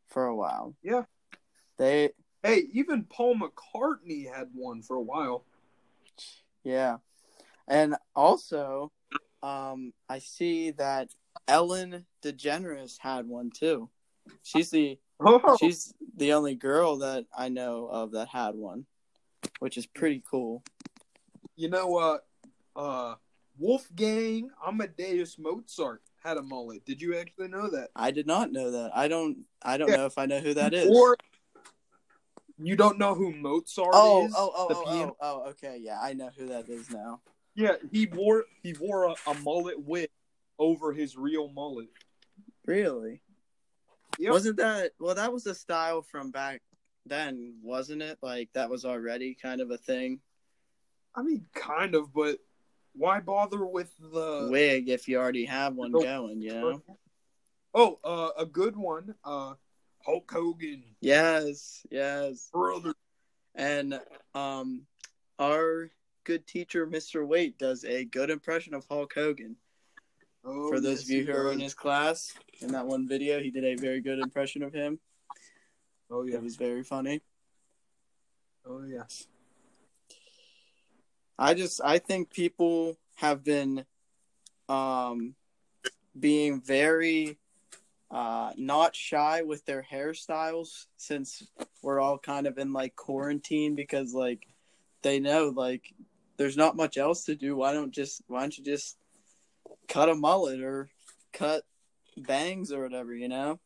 for 0.08 0.26
a 0.26 0.36
while. 0.36 0.76
Yeah. 0.82 1.04
They 1.78 2.12
Hey, 2.44 2.68
even 2.72 3.04
Paul 3.04 3.36
McCartney 3.36 4.34
had 4.34 4.50
one 4.54 4.82
for 4.82 4.96
a 4.96 5.02
while. 5.02 5.44
yeah. 6.64 6.98
And 7.68 7.96
also 8.16 8.92
um 9.44 9.94
I 10.08 10.20
see 10.20 10.72
that 10.72 11.10
Ellen 11.48 12.06
DeGeneres 12.24 12.98
had 13.00 13.28
one 13.28 13.50
too. 13.52 13.90
She's 14.44 14.70
the 14.70 15.00
Oh, 15.20 15.58
she's 15.60 15.94
the 16.16 16.34
only 16.34 16.56
girl 16.56 16.98
that 16.98 17.26
I 17.38 17.50
know 17.50 17.88
of 17.88 18.12
that 18.12 18.30
had 18.30 18.56
one, 18.56 18.86
which 19.60 19.78
is 19.78 19.86
pretty 19.86 20.24
cool. 20.30 20.64
you 21.56 21.70
know 21.70 21.98
uh 21.98 22.18
uh 22.76 23.16
Wolfgang 23.58 24.50
Amadeus 24.66 25.38
Mozart 25.38 26.02
had 26.24 26.38
a 26.38 26.42
mullet. 26.42 26.86
Did 26.86 27.02
you 27.02 27.18
actually 27.18 27.50
know 27.50 27.70
that? 27.70 27.90
I 27.96 28.12
did 28.12 28.26
not 28.28 28.52
know 28.54 28.72
that. 28.72 28.92
I 28.96 29.08
don't 29.10 29.40
I 29.62 29.78
don't 29.78 29.90
Yeah. 29.90 29.98
know 29.98 30.06
if 30.06 30.18
I 30.18 30.26
know 30.26 30.40
who 30.40 30.54
that 30.54 30.74
is. 30.74 30.90
Or 30.90 31.18
you 32.58 32.76
don't 32.76 32.98
know 32.98 33.14
who 33.16 33.34
Mozart 33.34 33.90
oh, 33.94 34.26
is? 34.26 34.34
oh, 34.38 34.52
oh, 34.56 34.68
the 34.70 34.76
oh, 34.76 34.84
piano- 34.84 35.18
oh, 35.22 35.44
oh, 35.46 35.50
okay, 35.50 35.78
yeah, 35.82 36.00
I 36.02 36.14
know 36.14 36.30
who 36.38 36.48
that 36.48 36.70
is 36.70 36.90
now. 36.90 37.22
Yeah, 37.56 37.76
he 37.92 38.06
wore 38.06 38.46
he 38.64 38.74
wore 38.80 39.06
a, 39.06 39.16
a 39.28 39.34
mullet 39.44 39.82
wig 39.82 40.10
over 40.58 40.94
his 40.94 41.18
real 41.18 41.50
mullet. 41.50 41.90
Really? 42.66 43.22
Yep. 44.20 44.32
Wasn't 44.34 44.58
that 44.58 44.92
well? 45.00 45.16
That 45.16 45.34
was 45.34 45.46
a 45.48 45.56
style 45.56 46.02
from 46.02 46.30
back 46.30 46.62
then, 47.06 47.56
wasn't 47.64 48.02
it? 48.02 48.18
Like 48.22 48.50
that 48.54 48.70
was 48.70 48.84
already 48.86 49.34
kind 49.34 49.62
of 49.62 49.72
a 49.72 49.78
thing. 49.78 50.20
I 51.16 51.24
mean, 51.24 51.46
kind 51.56 51.96
of, 51.96 52.14
but 52.14 52.38
why 52.94 53.20
bother 53.22 53.66
with 53.66 53.92
the? 54.00 54.48
Wig, 54.52 54.90
if 54.90 55.08
you 55.08 55.18
already 55.18 55.46
have 55.46 55.74
one 55.76 55.92
Nope. 55.94 56.04
going, 56.04 56.42
you 56.42 56.54
know. 56.54 56.82
Oh, 57.74 58.00
uh, 58.04 58.30
a 58.42 58.46
good 58.46 58.76
one. 58.76 59.16
Uh, 59.24 59.54
Hulk 60.06 60.30
Hogan, 60.32 60.84
Yes, 61.02 61.86
yes. 61.92 62.50
brother. 62.52 62.94
and 63.56 64.00
um, 64.36 64.82
our 65.40 65.90
good 66.26 66.46
teacher, 66.48 66.86
Mr. 66.88 67.26
Waite, 67.28 67.58
does 67.58 67.86
a 67.86 68.06
good 68.06 68.30
impression 68.30 68.74
of 68.74 68.86
Hulk 68.90 69.14
Hogan. 69.14 69.56
Oh, 70.46 70.70
For 70.70 70.80
those 70.80 71.00
yes, 71.00 71.04
of 71.04 71.10
you 71.10 71.26
who 71.26 71.34
are 71.34 71.52
in 71.52 71.60
his 71.60 71.74
class, 71.74 72.34
in 72.62 72.72
that 72.72 72.86
one 72.86 73.08
video, 73.08 73.40
he 73.40 73.52
did 73.52 73.66
a 73.66 73.76
very 73.76 74.02
good 74.02 74.20
impression 74.20 74.64
of 74.64 74.74
him. 74.74 75.00
Oh 76.10 76.24
yeah. 76.24 76.36
It 76.36 76.44
was 76.44 76.56
very 76.56 76.84
funny. 76.84 77.22
Oh 78.66 78.84
yes. 78.84 79.28
I 81.38 81.54
just 81.54 81.82
I 81.84 82.00
think 82.00 82.32
people 82.32 82.98
have 83.16 83.44
been 83.44 83.86
um 84.68 85.36
being 86.20 86.62
very 86.62 87.38
uh 88.12 88.52
not 88.58 88.96
shy 88.96 89.42
with 89.44 89.66
their 89.66 89.86
hairstyles 89.90 90.86
since 90.98 91.48
we're 91.82 92.00
all 92.00 92.18
kind 92.18 92.48
of 92.48 92.58
in 92.58 92.74
like 92.74 92.96
quarantine 92.96 93.76
because 93.76 94.14
like 94.14 94.48
they 95.02 95.20
know 95.20 95.54
like 95.56 95.94
there's 96.38 96.58
not 96.58 96.76
much 96.76 96.98
else 96.98 97.26
to 97.26 97.36
do. 97.36 97.56
Why 97.56 97.74
don't 97.74 97.92
just 97.92 98.22
why 98.28 98.42
don't 98.42 98.58
you 98.58 98.64
just 98.64 98.98
cut 99.90 100.08
a 100.08 100.16
mullet 100.16 100.62
or 100.62 100.90
cut 101.34 101.64
bangs 102.16 102.72
or 102.72 102.84
whatever, 102.84 103.14
you 103.14 103.28
know? 103.28 103.60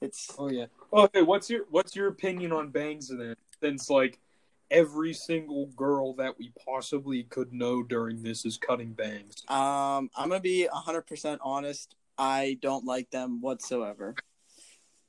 It's 0.00 0.34
Oh 0.36 0.50
yeah. 0.50 0.66
Okay, 0.92 1.22
what's 1.22 1.48
your 1.48 1.66
what's 1.70 1.94
your 1.94 2.08
opinion 2.08 2.52
on 2.52 2.70
bangs 2.70 3.08
then? 3.08 3.36
Since 3.62 3.88
like 3.88 4.18
every 4.70 5.12
single 5.12 5.66
girl 5.76 6.14
that 6.14 6.36
we 6.38 6.50
possibly 6.66 7.22
could 7.24 7.52
know 7.52 7.84
during 7.84 8.22
this 8.22 8.44
is 8.44 8.56
cutting 8.56 8.92
bangs. 8.92 9.44
Um, 9.48 10.10
I'm 10.16 10.28
gonna 10.28 10.40
be 10.40 10.66
hundred 10.72 11.02
percent 11.02 11.40
honest. 11.44 11.94
I 12.18 12.58
don't 12.60 12.84
like 12.84 13.10
them 13.10 13.40
whatsoever. 13.40 14.16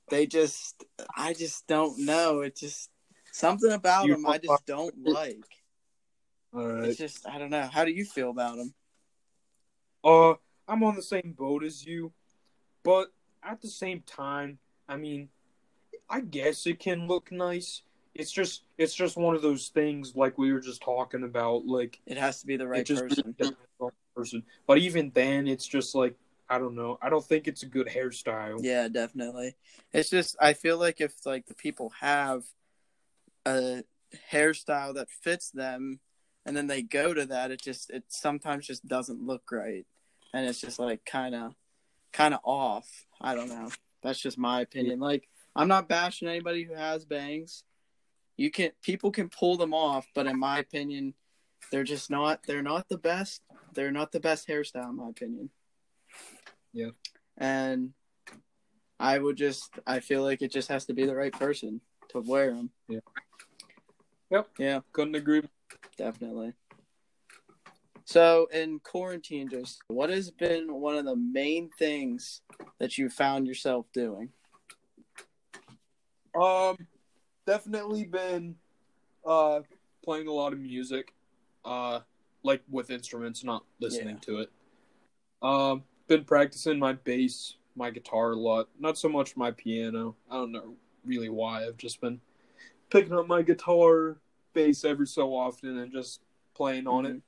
They 0.09 0.27
just, 0.27 0.83
I 1.15 1.33
just 1.33 1.65
don't 1.67 2.05
know. 2.05 2.41
It 2.41 2.55
just 2.55 2.89
something 3.31 3.71
about 3.71 4.05
You 4.05 4.13
them 4.13 4.25
I 4.25 4.37
just 4.37 4.65
don't 4.65 4.93
like. 5.03 5.45
All 6.53 6.67
right. 6.67 6.85
It's 6.85 6.97
just, 6.97 7.27
I 7.27 7.39
don't 7.39 7.49
know. 7.49 7.67
How 7.67 7.83
do 7.85 7.91
you 7.91 8.05
feel 8.05 8.29
about 8.29 8.57
them? 8.57 8.73
Uh, 10.03 10.33
I'm 10.67 10.83
on 10.83 10.95
the 10.95 11.01
same 11.01 11.33
boat 11.37 11.63
as 11.63 11.85
you, 11.85 12.11
but 12.83 13.07
at 13.43 13.61
the 13.61 13.67
same 13.67 14.01
time, 14.01 14.59
I 14.87 14.97
mean, 14.97 15.29
I 16.09 16.21
guess 16.21 16.65
it 16.67 16.79
can 16.79 17.07
look 17.07 17.31
nice. 17.31 17.81
It's 18.13 18.31
just, 18.31 18.63
it's 18.77 18.93
just 18.93 19.17
one 19.17 19.35
of 19.35 19.41
those 19.41 19.69
things 19.69 20.15
like 20.15 20.37
we 20.37 20.53
were 20.53 20.59
just 20.59 20.81
talking 20.81 21.23
about. 21.23 21.65
Like 21.65 21.99
It 22.05 22.17
has 22.17 22.41
to 22.41 22.47
be 22.47 22.57
the 22.57 22.67
right 22.67 22.87
person. 22.87 23.35
depends 23.37 23.57
on 23.79 23.89
person. 24.15 24.43
But 24.67 24.77
even 24.77 25.11
then, 25.13 25.47
it's 25.47 25.67
just 25.67 25.95
like 25.95 26.15
I 26.49 26.59
don't 26.59 26.75
know. 26.75 26.99
I 27.01 27.09
don't 27.09 27.25
think 27.25 27.47
it's 27.47 27.63
a 27.63 27.67
good 27.67 27.87
hairstyle. 27.87 28.59
Yeah, 28.61 28.87
definitely. 28.87 29.55
It's 29.91 30.09
just, 30.09 30.35
I 30.39 30.53
feel 30.53 30.77
like 30.77 31.01
if 31.01 31.25
like 31.25 31.47
the 31.47 31.55
people 31.55 31.91
have 31.99 32.43
a 33.45 33.83
hairstyle 34.31 34.93
that 34.95 35.09
fits 35.09 35.49
them, 35.49 35.99
and 36.45 36.55
then 36.55 36.67
they 36.67 36.81
go 36.81 37.13
to 37.13 37.25
that, 37.25 37.51
it 37.51 37.61
just, 37.61 37.89
it 37.89 38.03
sometimes 38.09 38.67
just 38.67 38.87
doesn't 38.87 39.25
look 39.25 39.51
right, 39.51 39.87
and 40.33 40.45
it's 40.45 40.61
just 40.61 40.79
like 40.79 41.05
kind 41.05 41.35
of, 41.35 41.53
kind 42.11 42.33
of 42.33 42.39
off. 42.43 42.87
I 43.21 43.35
don't 43.35 43.49
know. 43.49 43.69
That's 44.01 44.19
just 44.19 44.37
my 44.37 44.61
opinion. 44.61 44.99
Like, 44.99 45.27
I'm 45.55 45.67
not 45.67 45.87
bashing 45.87 46.27
anybody 46.27 46.63
who 46.63 46.73
has 46.73 47.05
bangs. 47.05 47.63
You 48.35 48.49
can, 48.51 48.71
people 48.81 49.11
can 49.11 49.29
pull 49.29 49.57
them 49.57 49.73
off, 49.73 50.07
but 50.15 50.25
in 50.25 50.39
my 50.39 50.59
opinion, 50.59 51.13
they're 51.71 51.83
just 51.83 52.09
not. 52.09 52.41
They're 52.45 52.63
not 52.63 52.89
the 52.89 52.97
best. 52.97 53.41
They're 53.73 53.91
not 53.91 54.11
the 54.11 54.19
best 54.19 54.47
hairstyle, 54.47 54.89
in 54.89 54.97
my 54.97 55.09
opinion. 55.09 55.49
Yeah. 56.73 56.89
And 57.37 57.93
I 58.99 59.17
would 59.19 59.37
just, 59.37 59.69
I 59.85 59.99
feel 59.99 60.23
like 60.23 60.41
it 60.41 60.51
just 60.51 60.69
has 60.69 60.85
to 60.85 60.93
be 60.93 61.05
the 61.05 61.15
right 61.15 61.31
person 61.31 61.81
to 62.09 62.19
wear 62.19 62.53
them. 62.53 62.71
Yeah. 62.89 62.99
Yep. 64.31 64.47
Yeah, 64.57 64.79
Couldn't 64.91 65.15
agree. 65.15 65.43
definitely. 65.97 66.53
So 68.05 68.47
in 68.53 68.79
quarantine, 68.79 69.49
just 69.49 69.81
what 69.87 70.09
has 70.09 70.29
been 70.29 70.73
one 70.73 70.95
of 70.95 71.05
the 71.05 71.15
main 71.15 71.69
things 71.79 72.41
that 72.79 72.97
you 72.97 73.09
found 73.09 73.47
yourself 73.47 73.85
doing? 73.93 74.29
Um, 76.39 76.77
definitely 77.45 78.05
been 78.05 78.55
uh 79.25 79.61
playing 80.03 80.27
a 80.27 80.31
lot 80.31 80.51
of 80.51 80.59
music, 80.59 81.13
uh, 81.63 82.01
like 82.43 82.61
with 82.69 82.89
instruments, 82.89 83.43
not 83.43 83.63
listening 83.79 84.17
to 84.19 84.39
it. 84.39 84.51
Um, 85.41 85.83
been 86.07 86.25
practicing 86.25 86.77
my 86.77 86.93
bass, 86.93 87.55
my 87.75 87.89
guitar 87.89 88.31
a 88.31 88.35
lot. 88.35 88.67
Not 88.79 88.97
so 88.97 89.07
much 89.07 89.37
my 89.37 89.51
piano. 89.51 90.15
I 90.29 90.35
don't 90.35 90.51
know 90.51 90.75
really 91.05 91.29
why. 91.29 91.65
I've 91.65 91.77
just 91.77 92.01
been 92.01 92.19
picking 92.89 93.13
up 93.13 93.27
my 93.27 93.41
guitar, 93.41 94.17
bass 94.53 94.83
every 94.83 95.07
so 95.07 95.33
often, 95.33 95.77
and 95.77 95.91
just 95.91 96.21
playing 96.53 96.87
on 96.87 97.05
it. 97.05 97.21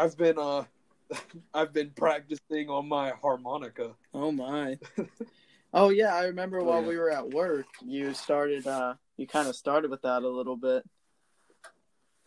I've 0.00 0.16
been 0.16 0.38
uh, 0.38 0.64
I've 1.54 1.74
been 1.74 1.90
practicing 1.90 2.70
on 2.70 2.88
my 2.88 3.10
harmonica. 3.10 3.94
Oh 4.14 4.32
my. 4.32 4.78
oh 5.74 5.90
yeah, 5.90 6.14
I 6.14 6.24
remember 6.24 6.60
Oh, 6.60 6.64
while 6.64 6.80
yeah. 6.80 6.88
we 6.88 6.96
were 6.96 7.10
at 7.10 7.28
work, 7.28 7.66
you 7.84 8.14
started 8.14 8.66
uh 8.66 8.94
you 9.18 9.26
kind 9.26 9.46
of 9.46 9.54
started 9.54 9.90
with 9.90 10.00
that 10.02 10.22
a 10.22 10.28
little 10.28 10.56
bit. 10.56 10.84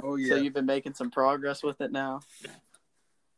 Oh 0.04 0.18
yeah. 0.18 0.30
So 0.30 0.36
you've 0.36 0.54
been 0.54 0.68
making 0.68 0.94
some 0.94 1.10
progress 1.10 1.64
with 1.64 1.82
it 1.82 1.92
now. 1.92 2.20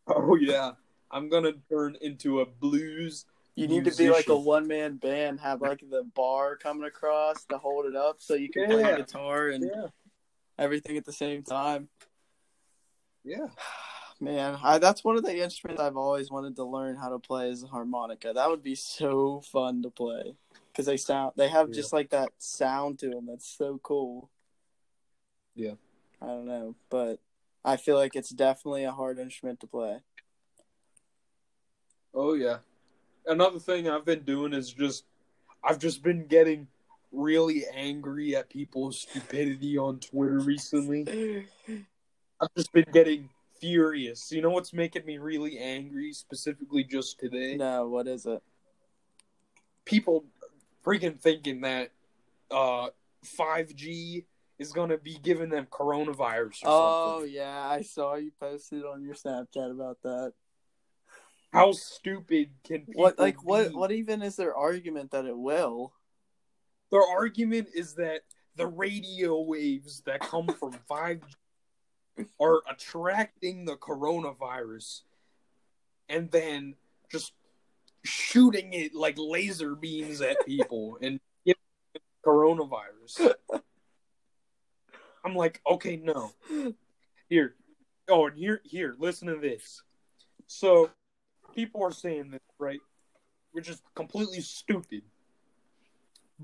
Oh 0.06 0.36
yeah, 0.36 0.72
I'm 1.10 1.30
gonna 1.30 1.54
turn 1.70 1.96
into 2.02 2.42
a 2.42 2.46
blues. 2.46 3.26
You 3.56 3.70
need 3.70 3.86
to 3.86 3.96
be 3.96 4.10
like 4.10 4.28
a 4.28 4.36
one 4.38 4.68
man 4.68 4.98
band, 4.98 5.40
have 5.40 5.62
like 5.62 5.80
the 5.80 6.04
bar 6.14 6.58
coming 6.58 6.84
across 6.84 7.46
to 7.46 7.58
hold 7.58 7.86
it 7.86 7.96
up 7.96 8.18
so 8.20 8.34
you 8.34 8.50
can 8.50 8.66
play 8.70 8.98
guitar 8.98 9.48
and 9.48 9.64
Yeah, 9.64 9.88
everything 10.60 10.98
at 10.98 11.06
the 11.06 11.14
same 11.14 11.42
time. 11.42 11.88
yeah. 13.24 13.48
Man, 14.20 14.58
I 14.64 14.78
that's 14.78 15.04
one 15.04 15.18
of 15.18 15.24
the 15.24 15.38
instruments 15.44 15.82
I've 15.82 15.98
always 15.98 16.32
wanted 16.32 16.56
to 16.56 16.64
learn 16.64 16.96
how 16.96 17.10
to 17.10 17.20
play 17.20 17.50
is 17.50 17.62
the 17.62 17.68
harmonica. 17.68 18.32
That 18.34 18.50
would 18.50 18.64
be 18.64 18.76
so 18.76 19.42
fun 19.42 19.84
to 19.84 19.90
play 19.90 20.36
because 20.72 20.86
they 20.86 20.98
sound 20.98 21.34
they 21.36 21.50
have 21.50 21.70
Yeah. 21.70 21.76
just 21.76 21.92
like 21.92 22.10
that 22.12 22.30
sound 22.38 23.00
to 23.00 23.10
them 23.10 23.26
that's 23.26 23.48
so 23.48 23.80
cool. 23.84 24.30
Yeah. 25.54 25.74
I 26.22 26.28
don't 26.28 26.46
know, 26.46 26.76
but 26.90 27.20
I 27.64 27.76
feel 27.78 27.98
like 27.98 28.16
it's 28.16 28.30
definitely 28.30 28.86
a 28.86 28.92
hard 28.92 29.20
instrument 29.20 29.60
to 29.62 29.68
play. 29.68 30.00
Oh 32.14 32.34
yeah. 32.34 32.60
Another 33.28 33.60
thing 33.60 33.90
I've 33.90 34.06
been 34.06 34.24
doing 34.24 34.54
is 34.54 34.72
just, 34.72 35.04
I've 35.64 35.80
just 35.80 36.04
been 36.04 36.26
getting 36.28 36.68
really 37.12 37.66
angry 37.74 38.36
at 38.36 38.50
people's 38.50 39.00
stupidity 39.00 39.78
on 39.78 40.00
Twitter 40.00 40.40
recently. 40.40 41.48
I've 42.42 42.54
just 42.56 42.72
been 42.72 42.86
getting 42.94 43.30
furious. 43.66 44.32
You 44.32 44.42
know 44.42 44.52
what's 44.52 44.74
making 44.74 45.06
me 45.06 45.18
really 45.18 45.58
angry, 45.58 46.14
specifically 46.14 46.84
just 46.84 47.20
today? 47.20 47.56
no, 47.58 47.88
what 47.88 48.08
is 48.08 48.26
it? 48.26 48.42
People 49.86 50.26
freaking 50.86 51.20
thinking 51.20 51.62
that 51.62 51.92
uh 52.52 52.90
5G 53.26 54.26
is 54.60 54.72
gonna 54.72 54.98
be 54.98 55.18
giving 55.22 55.50
them 55.50 55.68
coronavirus 55.72 56.64
or 56.64 56.70
Oh 56.70 57.14
something. 57.20 57.34
yeah, 57.34 57.68
I 57.68 57.82
saw 57.82 58.16
you 58.16 58.32
posted 58.40 58.86
on 58.86 59.04
your 59.04 59.16
Snapchat 59.16 59.72
about 59.72 59.98
that. 60.04 60.34
How 61.52 61.72
stupid 61.72 62.50
can 62.64 62.82
people 62.82 63.04
What 63.04 63.20
like 63.20 63.44
what 63.44 63.74
what 63.74 63.92
even 63.92 64.22
is 64.22 64.36
their 64.36 64.56
argument 64.56 65.12
that 65.12 65.26
it 65.26 65.38
will? 65.38 65.94
Their 66.92 67.02
argument 67.04 67.70
is 67.74 67.96
that 67.96 68.22
the 68.56 68.68
radio 68.68 69.42
waves 69.42 70.04
that 70.06 70.22
come 70.22 70.48
from 70.48 70.74
5G 70.90 71.22
are 72.40 72.62
attracting 72.70 73.66
the 73.66 73.76
coronavirus 73.76 75.02
and 76.10 76.32
then 76.32 76.76
just 77.12 77.34
shooting 78.04 78.74
it 78.74 78.94
like 78.94 79.16
laser 79.18 79.76
beams 79.76 80.22
at 80.22 80.46
people 80.46 80.98
and 81.02 81.20
giving 81.46 81.60
coronavirus. 82.26 83.34
I'm 85.24 85.36
like, 85.36 85.62
okay, 85.68 85.98
no. 85.98 86.32
Here. 87.30 87.56
Oh, 88.08 88.28
and 88.28 88.38
here, 88.38 88.62
here, 88.64 88.96
listen 89.00 89.28
to 89.28 89.38
this. 89.38 89.82
So, 90.46 90.92
people 91.56 91.84
are 91.84 91.92
saying 91.92 92.30
this, 92.30 92.42
right? 92.60 92.80
Which 93.52 93.68
is 93.68 93.82
completely 93.96 94.42
stupid. 94.42 95.02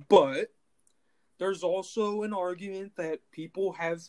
But 0.10 0.48
there's 1.38 1.62
also 1.62 2.24
an 2.24 2.34
argument 2.34 2.94
that 2.96 3.20
people 3.32 3.74
have 3.74 4.02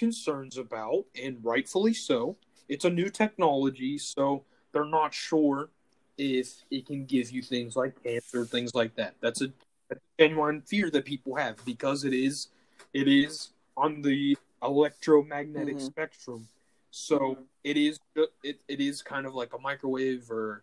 concerns 0.00 0.58
about, 0.58 1.04
and 1.22 1.38
rightfully 1.44 1.94
so. 1.94 2.36
It's 2.68 2.86
a 2.86 2.90
new 2.90 3.10
technology, 3.10 3.98
so 3.98 4.44
they're 4.72 4.86
not 4.86 5.14
sure 5.14 5.70
if 6.18 6.64
it 6.70 6.86
can 6.86 7.04
give 7.06 7.30
you 7.30 7.42
things 7.42 7.76
like 7.76 8.02
cancer, 8.02 8.44
things 8.46 8.74
like 8.74 8.96
that. 8.96 9.14
That's 9.20 9.42
a, 9.42 9.52
a 9.92 9.96
genuine 10.18 10.62
fear 10.62 10.90
that 10.90 11.04
people 11.04 11.36
have 11.36 11.64
because 11.66 12.04
it 12.04 12.14
is, 12.14 12.48
it 12.94 13.08
is 13.08 13.50
on 13.76 14.02
the 14.02 14.36
electromagnetic 14.62 15.78
Mhm. 15.78 15.80
spectrum. 15.80 16.48
So 16.90 17.38
it 17.64 17.76
is, 17.76 17.98
it, 18.42 18.60
it 18.68 18.80
is 18.80 19.02
kind 19.02 19.26
of 19.26 19.34
like 19.34 19.52
a 19.54 19.58
microwave, 19.58 20.30
or 20.30 20.62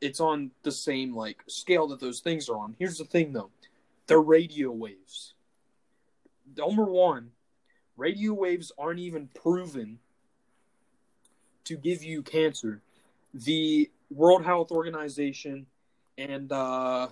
it's 0.00 0.20
on 0.20 0.50
the 0.62 0.72
same 0.72 1.14
like 1.14 1.42
scale 1.46 1.86
that 1.88 2.00
those 2.00 2.20
things 2.20 2.48
are 2.48 2.58
on. 2.58 2.76
Here's 2.78 2.98
the 2.98 3.04
thing, 3.04 3.32
though: 3.32 3.50
they're 4.06 4.20
radio 4.20 4.70
waves. 4.72 5.34
number 6.56 6.84
one, 6.84 7.32
radio 7.96 8.32
waves 8.32 8.72
aren't 8.78 9.00
even 9.00 9.28
proven 9.28 9.98
to 11.64 11.76
give 11.76 12.02
you 12.02 12.22
cancer. 12.22 12.80
The 13.34 13.90
World 14.10 14.44
Health 14.44 14.70
Organization 14.70 15.66
and 16.16 16.50
uh, 16.52 17.08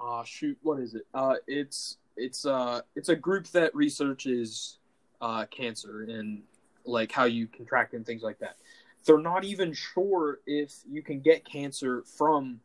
uh 0.00 0.24
shoot, 0.24 0.56
what 0.62 0.80
is 0.80 0.94
it? 0.94 1.06
Uh, 1.12 1.34
it's 1.46 1.98
it's 2.16 2.44
uh 2.46 2.80
it's 2.96 3.08
a 3.08 3.16
group 3.16 3.46
that 3.48 3.74
researches 3.74 4.78
uh 5.20 5.44
cancer 5.46 6.02
and 6.02 6.42
like 6.84 7.12
how 7.12 7.24
you 7.24 7.46
contract 7.46 7.94
and 7.94 8.04
things 8.06 8.22
like 8.22 8.38
that. 8.38 8.56
They're 9.04 9.18
not 9.18 9.44
even 9.44 9.72
sure 9.72 10.40
if 10.46 10.74
you 10.90 11.02
can 11.02 11.20
get 11.20 11.44
cancer 11.44 12.02
from 12.02 12.60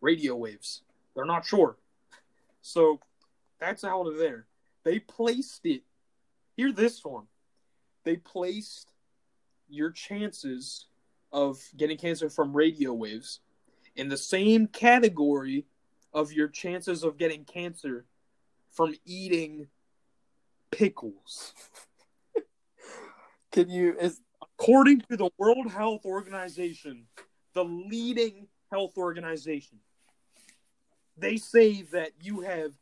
radio 0.00 0.36
waves. 0.36 0.82
They're 1.14 1.24
not 1.24 1.44
sure. 1.44 1.76
So 2.62 3.00
that's 3.58 3.84
out 3.84 4.06
of 4.06 4.16
there. 4.16 4.46
They 4.84 4.98
placed 4.98 5.66
it. 5.66 5.82
Hear 6.56 6.72
this 6.72 7.04
one. 7.04 7.26
They 8.04 8.16
placed 8.16 8.92
your 9.68 9.90
chances 9.90 10.86
of 11.32 11.60
getting 11.76 11.96
cancer 11.96 12.28
from 12.28 12.52
radio 12.52 12.92
waves 12.92 13.40
in 13.96 14.08
the 14.08 14.16
same 14.16 14.66
category 14.66 15.66
of 16.12 16.32
your 16.32 16.48
chances 16.48 17.04
of 17.04 17.16
getting 17.16 17.44
cancer 17.44 18.04
from 18.70 18.94
eating 19.06 19.68
pickles. 20.70 21.54
Can 23.52 23.70
you 23.70 23.96
is 23.98 24.20
According 24.62 25.00
to 25.10 25.16
the 25.16 25.30
World 25.38 25.72
Health 25.72 26.04
Organization, 26.04 27.06
the 27.52 27.64
leading 27.64 28.46
health 28.70 28.96
organization, 28.96 29.78
they 31.16 31.36
say 31.36 31.82
that 31.92 32.12
you 32.22 32.42
have 32.42 32.72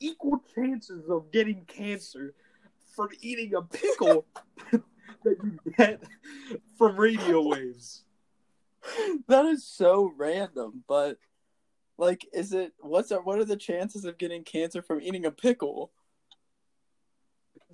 equal 0.00 0.42
chances 0.54 1.08
of 1.10 1.30
getting 1.30 1.66
cancer 1.66 2.34
from 2.94 3.08
eating 3.20 3.54
a 3.54 3.62
pickle 3.62 4.26
that 4.72 5.36
you 5.42 5.58
get 5.76 6.02
from 6.78 6.96
radio 6.96 7.42
waves. 7.42 8.04
that 9.28 9.46
is 9.46 9.66
so 9.66 10.12
random, 10.16 10.84
but 10.86 11.18
like 11.96 12.26
is 12.32 12.52
it 12.52 12.72
what's 12.80 13.12
our, 13.12 13.22
what 13.22 13.38
are 13.38 13.44
the 13.44 13.56
chances 13.56 14.04
of 14.04 14.18
getting 14.18 14.42
cancer 14.42 14.82
from 14.82 15.00
eating 15.00 15.24
a 15.24 15.30
pickle? 15.30 15.92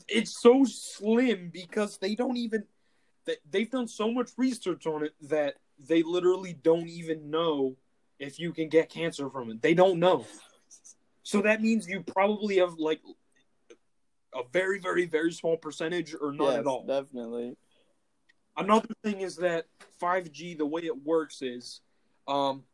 It's 0.09 0.41
so 0.41 0.65
slim 0.65 1.51
because 1.53 1.99
they 1.99 2.15
don't 2.15 2.37
even 2.37 2.65
they, 3.27 3.37
they've 3.51 3.71
done 3.71 3.89
so 3.89 4.11
much 4.11 4.31
research 4.37 4.87
on 4.87 5.05
it 5.05 5.15
that 5.23 5.57
they 5.79 6.03
literally 6.03 6.53
don't 6.53 6.89
even 6.89 7.31
know 7.31 7.77
if 8.19 8.39
you 8.39 8.53
can 8.53 8.69
get 8.69 8.91
cancer 8.91 9.31
from 9.31 9.51
it. 9.51 9.63
They 9.63 9.75
don't 9.75 9.99
know. 9.99 10.27
So 11.23 11.43
that 11.43 11.63
means 11.63 11.89
you 11.89 12.03
probably 12.03 12.59
have 12.59 12.75
like 12.79 13.01
a 14.35 14.43
very, 14.53 14.79
very, 14.79 15.07
very 15.07 15.33
small 15.33 15.57
percentage 15.57 16.15
or 16.21 16.33
none 16.33 16.53
Yes, 16.53 16.59
at 16.59 16.67
all. 16.67 16.85
Definitely. 16.87 17.57
Another 18.57 18.89
thing 19.03 19.21
is 19.21 19.37
that 19.37 19.67
5G, 20.01 20.59
the 20.59 20.67
way 20.67 20.83
it 20.83 21.05
works 21.05 21.43
is, 21.43 21.81
um, 22.29 22.65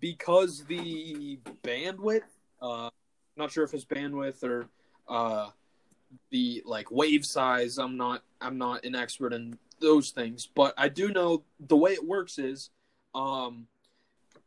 because 0.00 0.64
the 0.64 1.38
bandwidth, 1.62 2.22
uh, 2.60 2.90
not 3.36 3.50
sure 3.50 3.64
if 3.64 3.74
it's 3.74 3.84
bandwidth 3.84 4.42
or 4.42 4.66
uh, 5.08 5.50
the 6.30 6.62
like 6.64 6.90
wave 6.90 7.24
size. 7.24 7.78
I'm 7.78 7.96
not, 7.96 8.22
I'm 8.40 8.58
not 8.58 8.84
an 8.84 8.94
expert 8.94 9.32
in 9.32 9.58
those 9.80 10.10
things, 10.10 10.46
but 10.54 10.74
I 10.76 10.88
do 10.88 11.10
know 11.10 11.42
the 11.60 11.76
way 11.76 11.92
it 11.92 12.04
works 12.04 12.38
is, 12.38 12.70
um, 13.14 13.66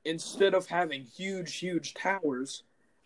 instead 0.05 0.53
of 0.53 0.67
having 0.67 1.03
huge, 1.03 1.55
huge 1.57 1.93
towers, 1.93 2.63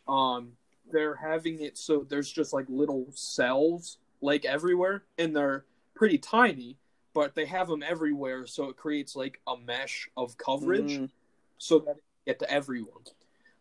um, 0.07 0.53
they're 0.93 1.15
having 1.15 1.59
it 1.61 1.77
so 1.77 2.05
there's 2.07 2.31
just 2.31 2.53
like 2.53 2.65
little 2.69 3.07
cells 3.13 3.97
like 4.21 4.45
everywhere, 4.45 5.03
and 5.17 5.35
they're 5.35 5.65
pretty 5.95 6.17
tiny 6.17 6.77
but 7.13 7.35
they 7.35 7.45
have 7.45 7.67
them 7.67 7.83
everywhere, 7.83 8.45
so 8.47 8.69
it 8.69 8.75
creates 8.75 9.15
like 9.15 9.39
a 9.47 9.55
mesh 9.57 10.09
of 10.17 10.37
coverage, 10.37 10.99
Mm, 10.99 11.09
so 11.57 11.79
that 11.79 11.97
it 11.97 12.03
get 12.25 12.39
to 12.39 12.51
everyone. 12.51 13.03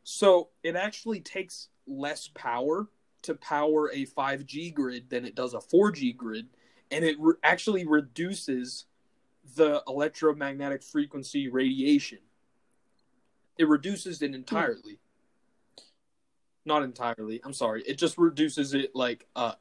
So 0.04 0.48
it 0.62 0.74
actually 0.74 1.20
takes 1.20 1.68
less 1.86 2.28
power 2.28 2.88
to 3.22 3.34
power 3.34 3.90
a 3.92 4.06
5G 4.06 4.70
grid 4.74 5.10
than 5.10 5.24
it 5.24 5.34
does 5.34 5.54
a 5.54 5.60
4G 5.60 6.16
grid, 6.16 6.48
and 6.90 7.04
it 7.04 7.16
re- 7.20 7.34
actually 7.42 7.86
reduces 7.86 8.86
the 9.54 9.82
electromagnetic 9.86 10.82
frequency 10.82 11.48
radiation. 11.48 12.18
It 13.58 13.68
reduces 13.68 14.22
it 14.22 14.34
entirely. 14.34 14.98
Not 16.64 16.82
entirely. 16.82 17.40
I'm 17.44 17.52
sorry. 17.52 17.82
It 17.82 17.98
just 17.98 18.18
reduces 18.18 18.74
it 18.74 18.94
like 18.94 19.26
uh, 19.34 19.54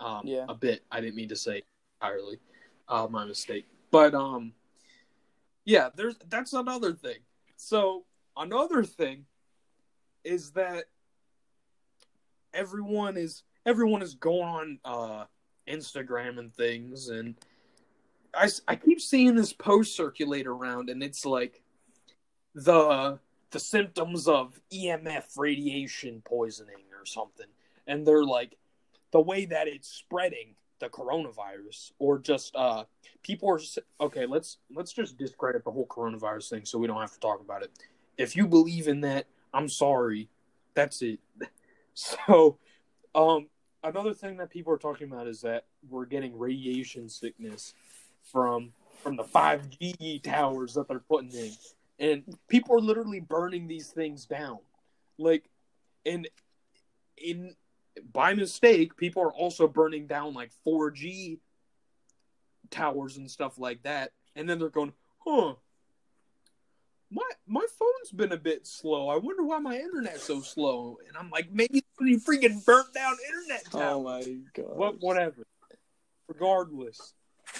um, 0.00 0.22
Yeah. 0.24 0.46
a 0.48 0.54
bit. 0.54 0.84
I 0.90 1.00
didn't 1.00 1.16
mean 1.16 1.28
to 1.28 1.36
say 1.36 1.62
entirely. 2.00 2.38
Uh, 2.88 3.06
my 3.10 3.24
mistake. 3.26 3.66
But 3.90 4.14
um, 4.14 4.52
yeah, 5.64 5.90
there's 5.94 6.16
that's 6.28 6.54
another 6.54 6.92
thing. 6.94 7.18
So 7.56 8.04
another 8.36 8.82
thing 8.84 9.26
is 10.24 10.52
that 10.52 10.84
everyone 12.54 13.16
is 13.16 13.42
everyone 13.66 14.00
is 14.02 14.14
going 14.14 14.42
on 14.42 14.78
uh 14.84 15.24
Instagram 15.68 16.38
and 16.38 16.54
things, 16.54 17.08
and 17.08 17.34
I 18.34 18.48
I 18.66 18.76
keep 18.76 19.00
seeing 19.02 19.34
this 19.34 19.52
post 19.52 19.94
circulate 19.94 20.46
around, 20.46 20.88
and 20.88 21.02
it's 21.02 21.26
like 21.26 21.60
the 22.54 23.18
the 23.50 23.60
symptoms 23.60 24.28
of 24.28 24.60
EMF 24.72 25.38
radiation 25.38 26.22
poisoning 26.24 26.84
or 26.98 27.06
something, 27.06 27.46
and 27.86 28.06
they're 28.06 28.24
like 28.24 28.56
the 29.10 29.20
way 29.20 29.46
that 29.46 29.68
it's 29.68 29.88
spreading 29.88 30.54
the 30.80 30.88
coronavirus 30.88 31.92
or 31.98 32.18
just 32.18 32.54
uh 32.54 32.84
people 33.22 33.50
are 33.50 33.60
okay 34.00 34.26
let's 34.26 34.58
let's 34.74 34.92
just 34.92 35.18
discredit 35.18 35.64
the 35.64 35.70
whole 35.70 35.86
coronavirus 35.86 36.50
thing 36.50 36.64
so 36.64 36.78
we 36.78 36.86
don't 36.86 37.00
have 37.00 37.12
to 37.12 37.20
talk 37.20 37.40
about 37.40 37.62
it. 37.62 37.70
If 38.16 38.36
you 38.36 38.46
believe 38.46 38.88
in 38.88 39.00
that 39.02 39.26
i'm 39.52 39.68
sorry. 39.68 40.28
That's 40.74 41.02
it. 41.02 41.20
So 41.94 42.58
um 43.12 43.48
another 43.82 44.14
thing 44.14 44.36
that 44.36 44.50
people 44.50 44.72
are 44.72 44.78
talking 44.78 45.10
about 45.10 45.26
is 45.26 45.40
that 45.40 45.64
we're 45.90 46.06
getting 46.06 46.38
radiation 46.38 47.08
sickness 47.08 47.74
from 48.22 48.72
from 49.02 49.16
the 49.16 49.24
5g 49.24 50.22
towers 50.22 50.74
that 50.74 50.86
they're 50.86 51.00
putting 51.00 51.32
in 51.32 51.50
and 51.98 52.22
people 52.48 52.74
are 52.76 52.80
literally 52.80 53.20
burning 53.20 53.66
these 53.66 53.88
things 53.88 54.26
down 54.26 54.58
like 55.18 55.48
and 56.06 56.28
in 57.16 57.54
by 58.12 58.34
mistake, 58.34 58.96
people 58.96 59.22
are 59.22 59.32
also 59.32 59.66
burning 59.66 60.06
down 60.06 60.34
like 60.34 60.50
4G 60.66 61.38
towers 62.70 63.16
and 63.16 63.30
stuff 63.30 63.58
like 63.58 63.82
that, 63.82 64.12
and 64.36 64.48
then 64.48 64.58
they're 64.58 64.68
going, 64.68 64.92
"Huh, 65.26 65.54
my 67.10 67.28
my 67.46 67.66
phone's 67.78 68.12
been 68.14 68.32
a 68.32 68.36
bit 68.36 68.66
slow. 68.66 69.08
I 69.08 69.16
wonder 69.16 69.42
why 69.42 69.58
my 69.58 69.76
internet's 69.76 70.22
so 70.24 70.40
slow." 70.40 70.98
And 71.08 71.16
I'm 71.16 71.30
like, 71.30 71.50
"Maybe 71.50 71.82
you 72.00 72.20
freaking 72.20 72.64
burnt 72.64 72.94
down 72.94 73.16
internet 73.26 73.64
tower. 73.70 73.94
Oh 73.94 74.02
my 74.02 74.22
god. 74.54 74.76
What, 74.76 75.00
whatever. 75.00 75.46
Regardless, 76.28 77.14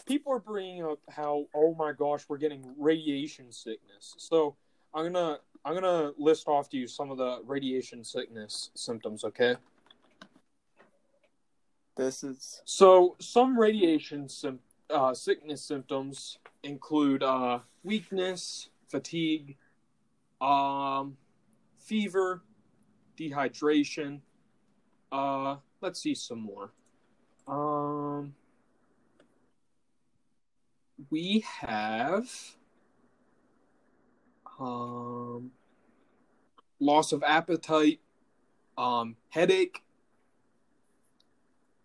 people 0.06 0.32
are 0.32 0.38
bringing 0.38 0.84
up 0.84 0.98
how, 1.10 1.46
oh 1.54 1.74
my 1.74 1.92
gosh, 1.92 2.24
we're 2.28 2.38
getting 2.38 2.64
radiation 2.78 3.52
sickness. 3.52 4.14
So 4.18 4.56
I'm 4.94 5.12
gonna 5.12 5.38
I'm 5.64 5.74
gonna 5.74 6.12
list 6.18 6.48
off 6.48 6.68
to 6.70 6.76
you 6.76 6.86
some 6.86 7.10
of 7.10 7.18
the 7.18 7.40
radiation 7.44 8.04
sickness 8.04 8.70
symptoms. 8.74 9.24
Okay. 9.24 9.56
This 11.96 12.22
is 12.22 12.62
So 12.64 13.16
some 13.18 13.58
radiation 13.58 14.28
sim- 14.28 14.60
uh, 14.88 15.12
sickness 15.14 15.62
symptoms 15.62 16.38
include 16.62 17.22
uh, 17.22 17.58
weakness, 17.82 18.68
fatigue, 18.88 19.56
um, 20.40 21.16
fever, 21.78 22.42
dehydration. 23.18 24.20
Uh, 25.10 25.56
let's 25.80 26.00
see 26.00 26.14
some 26.14 26.40
more. 26.40 26.70
Um, 27.48 28.34
we 31.10 31.44
have 31.60 32.28
um, 34.58 35.50
loss 36.80 37.12
of 37.12 37.22
appetite, 37.22 38.00
um, 38.76 39.16
headache, 39.30 39.82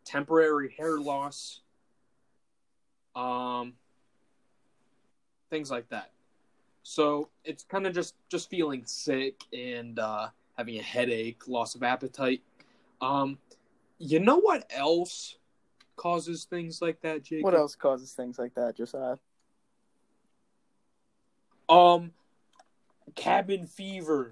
temporary 0.06 0.74
hair 0.78 1.00
loss, 1.00 1.62
um, 3.16 3.74
things 5.50 5.70
like 5.70 5.88
that. 5.90 6.12
So 6.84 7.30
it's 7.46 7.64
kind 7.64 7.88
of 7.88 7.94
just 7.94 8.16
just 8.30 8.50
feeling 8.50 8.84
sick 8.86 9.42
and 9.54 9.98
uh, 10.00 10.28
having 10.58 10.80
a 10.80 10.84
headache, 10.84 11.48
loss 11.48 11.76
of 11.76 11.84
appetite. 11.84 12.42
Um, 13.02 13.38
you 14.00 14.20
know 14.20 14.38
what 14.38 14.66
else 14.70 15.38
causes 15.96 16.46
things 16.46 16.82
like 16.82 17.02
that, 17.02 17.24
Jake? 17.24 17.44
what 17.44 17.54
else 17.54 17.76
causes 17.76 18.14
things 18.14 18.38
like 18.40 18.54
that, 18.56 18.76
Josiah? 18.78 19.18
Um, 21.70 22.12
cabin 23.16 23.66
fever, 23.66 24.32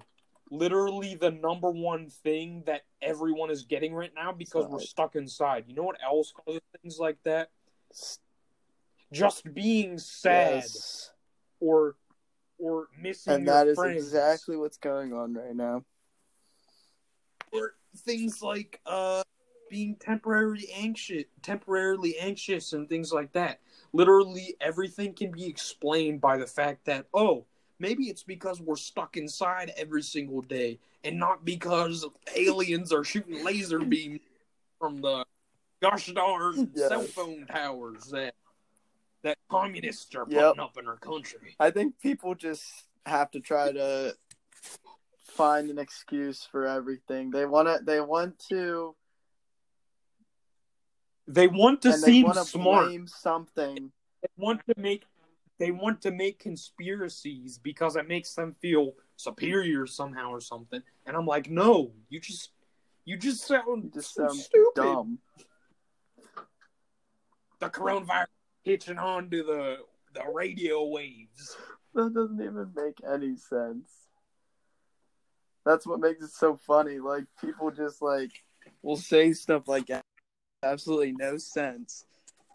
literally 0.50 1.14
the 1.14 1.30
number 1.30 1.70
one 1.70 2.08
thing 2.08 2.62
that 2.66 2.82
everyone 3.00 3.50
is 3.50 3.64
getting 3.64 3.94
right 3.94 4.12
now 4.14 4.32
because 4.32 4.66
we're 4.68 4.80
stuck 4.80 5.16
inside. 5.16 5.64
You 5.66 5.74
know 5.74 5.82
what 5.82 5.96
else 6.02 6.32
causes 6.44 6.60
things 6.80 6.98
like 6.98 7.16
that? 7.24 7.50
Just 9.12 9.52
being 9.52 9.98
sad 9.98 10.64
Yes. 10.64 11.12
or 11.60 11.96
or 12.58 12.86
missing 12.96 13.34
And 13.34 13.48
that 13.48 13.66
is 13.66 13.76
friends. 13.76 13.96
exactly 14.02 14.56
what's 14.56 14.78
going 14.78 15.12
on 15.12 15.34
right 15.34 15.54
now. 15.54 15.84
Or 17.52 17.74
things 17.96 18.40
like 18.40 18.80
uh 18.86 19.22
being 19.72 19.96
temporarily 19.96 20.68
anxious, 20.76 21.24
temporarily 21.40 22.14
anxious, 22.20 22.74
and 22.74 22.90
things 22.90 23.10
like 23.10 23.32
that. 23.32 23.58
Literally, 23.94 24.54
everything 24.60 25.14
can 25.14 25.30
be 25.30 25.46
explained 25.46 26.20
by 26.20 26.36
the 26.36 26.46
fact 26.46 26.84
that 26.84 27.06
oh, 27.14 27.46
maybe 27.78 28.04
it's 28.04 28.22
because 28.22 28.60
we're 28.60 28.76
stuck 28.76 29.16
inside 29.16 29.72
every 29.78 30.02
single 30.02 30.42
day, 30.42 30.78
and 31.04 31.18
not 31.18 31.46
because 31.46 32.04
aliens 32.36 32.92
are 32.92 33.02
shooting 33.02 33.42
laser 33.42 33.78
beams 33.92 34.20
from 34.78 35.00
the 35.00 35.24
gosh 35.80 36.12
darn 36.12 36.70
Yes. 36.74 36.88
cell 36.88 37.02
phone 37.04 37.46
towers 37.46 38.04
that 38.10 38.34
that 39.22 39.38
communists 39.50 40.14
are 40.14 40.26
Yep. 40.28 40.48
putting 40.50 40.60
up 40.62 40.76
in 40.76 40.86
our 40.86 40.98
country. 40.98 41.56
I 41.58 41.70
think 41.70 41.98
people 41.98 42.34
just 42.34 42.62
have 43.06 43.30
to 43.30 43.40
try 43.40 43.72
to 43.72 44.14
find 45.28 45.70
an 45.70 45.78
excuse 45.78 46.46
for 46.50 46.66
everything. 46.66 47.30
They 47.30 47.46
want 47.46 47.68
to. 47.68 47.82
They 47.82 48.02
want 48.02 48.38
to, 48.50 48.94
They 51.28 51.46
want 51.46 51.82
to 51.82 51.90
and 51.90 51.98
seem 52.02 52.32
smart. 52.32 52.90
something. 53.06 53.92
they 54.22 54.28
want 54.36 54.60
to 54.68 54.74
make 54.76 55.04
they 55.58 55.70
want 55.70 56.00
to 56.02 56.10
make 56.10 56.38
conspiracies 56.40 57.58
because 57.58 57.94
it 57.94 58.08
makes 58.08 58.34
them 58.34 58.56
feel 58.60 58.94
superior 59.16 59.86
somehow 59.86 60.30
or 60.30 60.40
something. 60.40 60.82
And 61.06 61.16
I'm 61.16 61.26
like, 61.26 61.48
no, 61.48 61.92
you 62.08 62.18
just 62.20 62.50
you 63.04 63.16
just 63.16 63.46
sound 63.46 63.84
You 63.84 63.90
just 63.94 64.14
so 64.14 64.26
sound 64.26 64.36
stupid. 64.36 64.74
dumb. 64.74 65.18
The 67.60 67.70
coronavirus 67.70 68.26
hitching 68.64 68.98
on 68.98 69.30
to 69.30 69.42
the 69.44 69.76
the 70.14 70.24
radio 70.32 70.84
waves. 70.84 71.56
That 71.94 72.12
doesn't 72.14 72.40
even 72.40 72.72
make 72.74 72.98
any 73.08 73.36
sense. 73.36 73.90
That's 75.64 75.86
what 75.86 76.00
makes 76.00 76.24
it 76.24 76.30
so 76.32 76.56
funny. 76.56 76.98
Like 76.98 77.24
people 77.40 77.70
just 77.70 78.02
like 78.02 78.32
will 78.82 78.96
say 78.96 79.32
stuff 79.32 79.68
like 79.68 79.86
that, 79.86 80.04
absolutely 80.62 81.12
no 81.12 81.36
sense. 81.36 82.04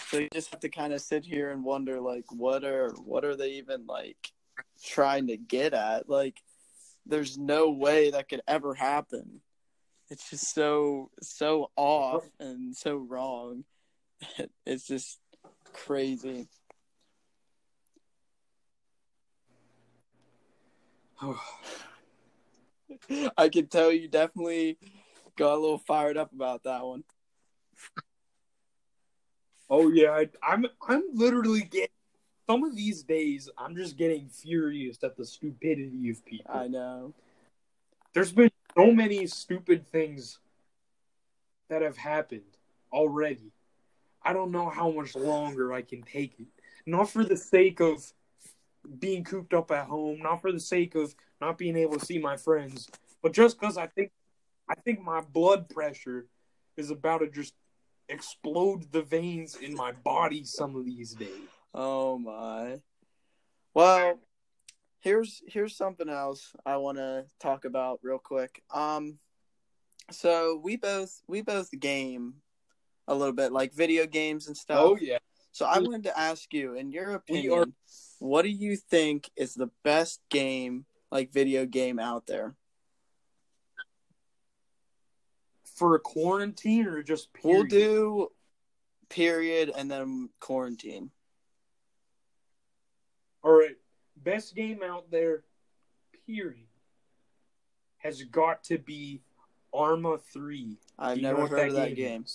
So 0.09 0.19
you 0.19 0.27
just 0.33 0.51
have 0.51 0.59
to 0.61 0.69
kind 0.69 0.93
of 0.93 1.01
sit 1.01 1.25
here 1.25 1.51
and 1.51 1.63
wonder, 1.63 1.99
like, 1.99 2.25
what 2.31 2.63
are 2.63 2.89
what 3.03 3.25
are 3.25 3.35
they 3.35 3.51
even 3.53 3.85
like 3.87 4.31
trying 4.83 5.27
to 5.27 5.37
get 5.37 5.73
at? 5.73 6.09
Like, 6.09 6.41
there's 7.05 7.37
no 7.37 7.69
way 7.69 8.11
that 8.11 8.29
could 8.29 8.41
ever 8.47 8.73
happen. 8.73 9.41
It's 10.09 10.29
just 10.29 10.53
so 10.53 11.11
so 11.21 11.71
off 11.75 12.23
and 12.39 12.75
so 12.75 12.95
wrong. 12.95 13.63
It's 14.65 14.87
just 14.87 15.19
crazy. 15.73 16.47
I 23.37 23.49
can 23.49 23.67
tell 23.67 23.91
you 23.91 24.07
definitely 24.07 24.77
got 25.35 25.53
a 25.53 25.59
little 25.59 25.77
fired 25.77 26.17
up 26.17 26.33
about 26.33 26.63
that 26.63 26.83
one. 26.83 27.03
Oh 29.69 29.89
yeah, 29.89 30.11
I, 30.11 30.29
I'm 30.43 30.65
I'm 30.87 31.03
literally 31.13 31.61
getting 31.61 31.89
some 32.49 32.63
of 32.63 32.75
these 32.75 33.03
days. 33.03 33.49
I'm 33.57 33.75
just 33.75 33.97
getting 33.97 34.29
furious 34.29 35.03
at 35.03 35.17
the 35.17 35.25
stupidity 35.25 36.09
of 36.09 36.25
people. 36.25 36.55
I 36.55 36.67
know. 36.67 37.13
There's 38.13 38.31
been 38.31 38.51
so 38.75 38.91
many 38.91 39.27
stupid 39.27 39.85
things 39.87 40.39
that 41.69 41.81
have 41.81 41.97
happened 41.97 42.57
already. 42.91 43.51
I 44.23 44.33
don't 44.33 44.51
know 44.51 44.69
how 44.69 44.89
much 44.89 45.15
longer 45.15 45.73
I 45.73 45.81
can 45.81 46.01
take 46.01 46.39
it. 46.39 46.47
Not 46.85 47.09
for 47.09 47.23
the 47.23 47.37
sake 47.37 47.79
of 47.81 48.11
being 48.99 49.23
cooped 49.23 49.53
up 49.53 49.71
at 49.71 49.87
home, 49.87 50.19
not 50.21 50.41
for 50.41 50.51
the 50.51 50.59
sake 50.59 50.95
of 50.95 51.13
not 51.41 51.57
being 51.57 51.75
able 51.75 51.99
to 51.99 52.05
see 52.05 52.17
my 52.17 52.37
friends, 52.37 52.89
but 53.21 53.33
just 53.33 53.59
because 53.59 53.77
I 53.77 53.87
think 53.87 54.11
I 54.69 54.75
think 54.75 55.01
my 55.01 55.21
blood 55.21 55.69
pressure 55.69 56.25
is 56.77 56.89
about 56.89 57.19
to 57.19 57.27
just 57.27 57.53
explode 58.09 58.91
the 58.91 59.01
veins 59.01 59.55
in 59.55 59.75
my 59.75 59.91
body 59.91 60.43
some 60.43 60.75
of 60.75 60.85
these 60.85 61.13
days. 61.13 61.49
Oh 61.73 62.17
my. 62.17 62.81
Well, 63.73 64.19
here's 64.99 65.41
here's 65.47 65.75
something 65.75 66.09
else 66.09 66.53
I 66.65 66.77
want 66.77 66.97
to 66.97 67.25
talk 67.39 67.65
about 67.65 67.99
real 68.03 68.19
quick. 68.19 68.61
Um 68.73 69.19
so 70.11 70.59
we 70.63 70.77
both 70.77 71.21
we 71.27 71.41
both 71.41 71.69
game 71.71 72.35
a 73.07 73.15
little 73.15 73.33
bit 73.33 73.51
like 73.51 73.73
video 73.73 74.05
games 74.05 74.47
and 74.47 74.55
stuff. 74.57 74.79
oh 74.81 74.97
yeah. 74.99 75.17
So 75.51 75.65
I 75.65 75.79
wanted 75.79 76.03
to 76.03 76.17
ask 76.19 76.53
you 76.53 76.75
in 76.75 76.91
your 76.91 77.11
opinion, 77.13 77.53
are- 77.53 77.65
what 78.19 78.41
do 78.43 78.49
you 78.49 78.75
think 78.75 79.29
is 79.35 79.53
the 79.53 79.69
best 79.83 80.21
game 80.29 80.85
like 81.11 81.31
video 81.31 81.65
game 81.65 81.99
out 81.99 82.25
there? 82.27 82.55
For 85.77 85.95
a 85.95 85.99
quarantine 85.99 86.87
or 86.87 87.01
just 87.03 87.29
We'll 87.43 87.63
do 87.63 88.31
period 89.09 89.71
and 89.75 89.89
then 89.89 90.29
quarantine. 90.39 91.11
All 93.43 93.53
right, 93.53 93.75
best 94.17 94.55
game 94.55 94.81
out 94.83 95.09
there, 95.09 95.43
period, 96.25 96.67
has 97.99 98.21
got 98.23 98.63
to 98.65 98.77
be 98.77 99.21
Arma 99.73 100.17
Three. 100.33 100.77
I've 100.99 101.15
Do 101.15 101.21
you 101.21 101.27
know 101.27 101.37
never 101.37 101.47
heard 101.47 101.69
of 101.69 101.75
that 101.75 101.95
game 101.95 101.95
game. 101.95 102.25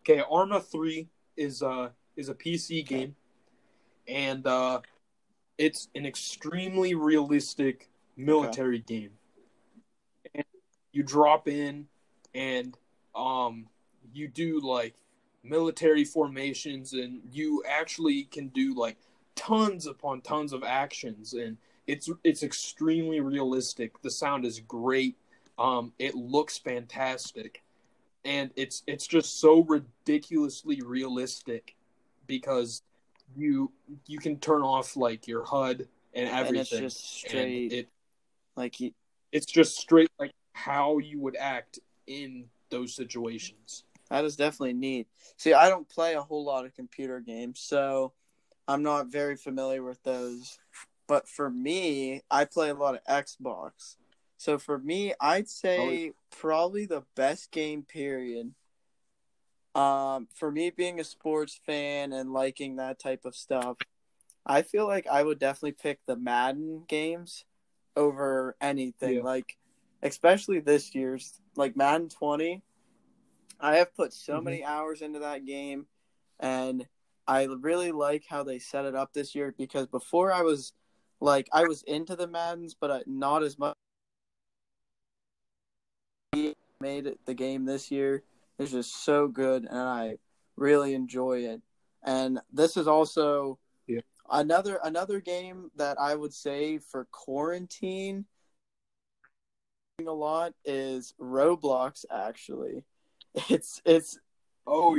Okay, 0.00 0.22
Arma 0.30 0.60
Three 0.60 1.08
is 1.36 1.62
uh 1.62 1.90
is 2.16 2.28
a 2.28 2.34
PC 2.34 2.84
game, 2.84 3.14
and 4.08 4.46
uh, 4.46 4.80
it's 5.56 5.88
an 5.94 6.04
extremely 6.04 6.94
realistic 6.94 7.88
military 8.16 8.80
game. 8.80 9.12
You 10.96 11.02
drop 11.02 11.46
in, 11.46 11.88
and 12.34 12.74
um, 13.14 13.66
you 14.14 14.28
do 14.28 14.60
like 14.60 14.94
military 15.44 16.04
formations, 16.06 16.94
and 16.94 17.20
you 17.30 17.62
actually 17.68 18.22
can 18.22 18.48
do 18.48 18.74
like 18.74 18.96
tons 19.34 19.86
upon 19.86 20.22
tons 20.22 20.54
of 20.54 20.64
actions, 20.64 21.34
and 21.34 21.58
it's 21.86 22.08
it's 22.24 22.42
extremely 22.42 23.20
realistic. 23.20 24.00
The 24.00 24.10
sound 24.10 24.46
is 24.46 24.60
great. 24.60 25.18
Um, 25.58 25.92
it 25.98 26.14
looks 26.14 26.56
fantastic, 26.56 27.62
and 28.24 28.50
it's 28.56 28.82
it's 28.86 29.06
just 29.06 29.38
so 29.38 29.64
ridiculously 29.64 30.80
realistic 30.80 31.76
because 32.26 32.80
you 33.36 33.70
you 34.06 34.18
can 34.18 34.38
turn 34.38 34.62
off 34.62 34.96
like 34.96 35.28
your 35.28 35.44
HUD 35.44 35.88
and 36.14 36.30
everything. 36.30 36.48
And 36.48 36.58
it's 36.60 36.70
just 36.70 37.18
straight 37.18 37.72
it 37.72 37.88
like 38.56 38.80
you, 38.80 38.92
it's 39.30 39.44
just 39.44 39.76
straight 39.76 40.10
like 40.18 40.32
how 40.56 40.96
you 40.96 41.20
would 41.20 41.36
act 41.36 41.78
in 42.06 42.46
those 42.70 42.94
situations. 42.94 43.84
That 44.08 44.24
is 44.24 44.36
definitely 44.36 44.72
neat. 44.72 45.06
See, 45.36 45.52
I 45.52 45.68
don't 45.68 45.88
play 45.88 46.14
a 46.14 46.22
whole 46.22 46.44
lot 46.44 46.64
of 46.64 46.74
computer 46.74 47.20
games, 47.20 47.60
so 47.60 48.14
I'm 48.66 48.82
not 48.82 49.08
very 49.08 49.36
familiar 49.36 49.82
with 49.82 50.02
those. 50.02 50.58
But 51.06 51.28
for 51.28 51.50
me, 51.50 52.22
I 52.30 52.46
play 52.46 52.70
a 52.70 52.74
lot 52.74 52.94
of 52.94 53.04
Xbox. 53.04 53.96
So 54.38 54.58
for 54.58 54.78
me, 54.78 55.12
I'd 55.20 55.48
say 55.48 56.12
probably 56.30 56.86
the 56.86 57.04
best 57.14 57.50
game 57.50 57.82
period. 57.82 58.54
Um, 59.74 60.28
for 60.34 60.50
me 60.50 60.70
being 60.70 61.00
a 61.00 61.04
sports 61.04 61.60
fan 61.66 62.14
and 62.14 62.32
liking 62.32 62.76
that 62.76 62.98
type 62.98 63.26
of 63.26 63.36
stuff, 63.36 63.76
I 64.46 64.62
feel 64.62 64.86
like 64.86 65.06
I 65.06 65.22
would 65.22 65.38
definitely 65.38 65.72
pick 65.72 66.00
the 66.06 66.16
Madden 66.16 66.84
games 66.88 67.44
over 67.94 68.56
anything. 68.60 69.16
Yeah. 69.16 69.22
Like 69.22 69.56
especially 70.02 70.60
this 70.60 70.94
year's 70.94 71.40
like 71.56 71.76
Madden 71.76 72.08
20. 72.08 72.62
I 73.58 73.76
have 73.76 73.94
put 73.94 74.12
so 74.12 74.40
Mhm. 74.40 74.44
many 74.44 74.64
hours 74.64 75.02
into 75.02 75.20
that 75.20 75.44
game 75.44 75.86
and 76.38 76.86
I 77.26 77.44
really 77.44 77.90
like 77.92 78.24
how 78.28 78.42
they 78.42 78.58
set 78.58 78.84
it 78.84 78.94
up 78.94 79.12
this 79.12 79.34
year 79.34 79.54
because 79.56 79.86
before 79.86 80.32
I 80.32 80.42
was 80.42 80.72
like 81.20 81.48
I 81.52 81.64
was 81.64 81.82
into 81.84 82.16
the 82.16 82.28
Maddens 82.28 82.74
but 82.78 83.06
not 83.08 83.42
as 83.42 83.58
much 83.58 83.74
made 86.80 87.06
it 87.06 87.18
the 87.24 87.34
game 87.34 87.64
this 87.64 87.90
year 87.90 88.22
is 88.58 88.70
just 88.70 89.04
so 89.04 89.28
good 89.28 89.64
and 89.64 89.78
I 89.78 90.18
really 90.56 90.94
enjoy 90.94 91.40
it. 91.40 91.62
And 92.02 92.40
this 92.52 92.76
is 92.76 92.86
also 92.86 93.58
Yeah. 93.86 94.00
another 94.30 94.78
another 94.84 95.20
game 95.20 95.70
that 95.76 95.98
I 95.98 96.14
would 96.14 96.34
say 96.34 96.78
for 96.78 97.06
quarantine 97.10 98.26
a 100.08 100.12
lot 100.12 100.52
is 100.64 101.14
Roblox 101.20 102.04
actually. 102.10 102.84
It's 103.50 103.82
it's 103.84 104.18
Oh 104.66 104.98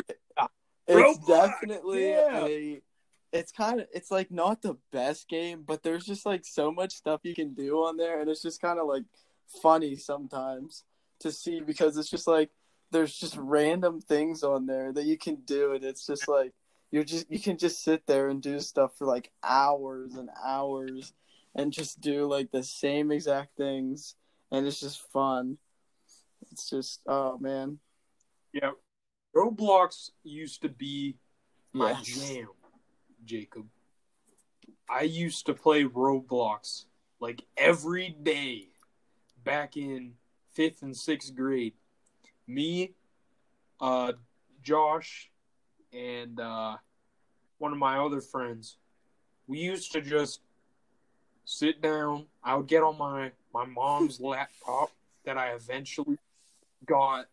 it's 0.88 1.20
Roblox, 1.20 1.28
definitely 1.28 2.10
yeah. 2.10 2.46
a 2.46 2.82
it's 3.34 3.52
kind 3.52 3.82
of 3.82 3.88
it's 3.94 4.12
like 4.12 4.32
not 4.32 4.62
the 4.62 4.78
best 4.92 5.28
game, 5.28 5.64
but 5.66 5.84
there's 5.84 6.06
just 6.06 6.26
like 6.26 6.46
so 6.46 6.72
much 6.72 6.94
stuff 6.94 7.22
you 7.24 7.36
can 7.36 7.54
do 7.54 7.78
on 7.80 7.98
there, 7.98 8.22
and 8.22 8.30
it's 8.30 8.42
just 8.42 8.62
kind 8.62 8.80
of 8.80 8.88
like 8.88 9.04
funny 9.62 9.96
sometimes 9.96 10.84
to 11.20 11.32
see 11.32 11.60
because 11.60 11.98
it's 11.98 12.10
just 12.10 12.28
like 12.28 12.50
there's 12.92 13.18
just 13.18 13.36
random 13.38 14.00
things 14.00 14.44
on 14.44 14.66
there 14.66 14.94
that 14.94 15.06
you 15.06 15.18
can 15.18 15.36
do, 15.46 15.74
and 15.74 15.84
it's 15.84 16.06
just 16.06 16.28
like 16.28 16.54
you're 16.92 17.04
just 17.04 17.30
you 17.30 17.40
can 17.40 17.58
just 17.58 17.84
sit 17.84 18.06
there 18.08 18.30
and 18.30 18.42
do 18.42 18.60
stuff 18.60 18.92
for 18.98 19.06
like 19.06 19.32
hours 19.44 20.16
and 20.16 20.30
hours 20.46 21.14
and 21.54 21.74
just 21.74 22.00
do 22.00 22.28
like 22.28 22.52
the 22.52 22.64
same 22.64 23.12
exact 23.12 23.58
things 23.58 24.16
and 24.52 24.66
it's 24.66 24.80
just 24.80 25.02
fun 25.12 25.58
it's 26.52 26.70
just 26.70 27.02
oh 27.08 27.38
man 27.40 27.80
Yeah, 28.54 28.72
Roblox 29.36 30.12
used 30.24 30.62
to 30.62 30.70
be 30.70 31.18
my 31.74 31.92
Yes. 31.92 32.04
jam, 32.06 32.48
Jacob. 33.26 33.68
I 34.90 35.02
used 35.02 35.46
to 35.48 35.54
play 35.54 35.84
Roblox 35.84 36.86
like 37.20 37.44
every 37.58 38.10
day 38.24 38.70
back 39.44 39.78
in 39.78 40.14
fifth 40.54 40.82
and 40.82 40.96
sixth 40.96 41.36
grade. 41.36 41.74
Me, 42.48 42.94
uh, 43.82 44.14
Josh, 44.64 45.30
and 45.94 46.40
uh, 46.40 46.78
one 47.58 47.74
of 47.74 47.78
my 47.78 48.00
other 48.00 48.22
friends, 48.22 48.78
we 49.46 49.60
used 49.60 49.92
to 49.92 50.02
just 50.02 50.42
sit 51.46 51.82
down. 51.82 52.28
I 52.44 52.56
would 52.56 52.68
get 52.68 52.82
on 52.84 52.98
my 52.98 53.32
my 53.58 53.66
mom's 53.66 54.20
laptop 54.32 54.92
that 55.26 55.38
I 55.38 55.50
eventually 55.54 56.18
got 56.86 57.26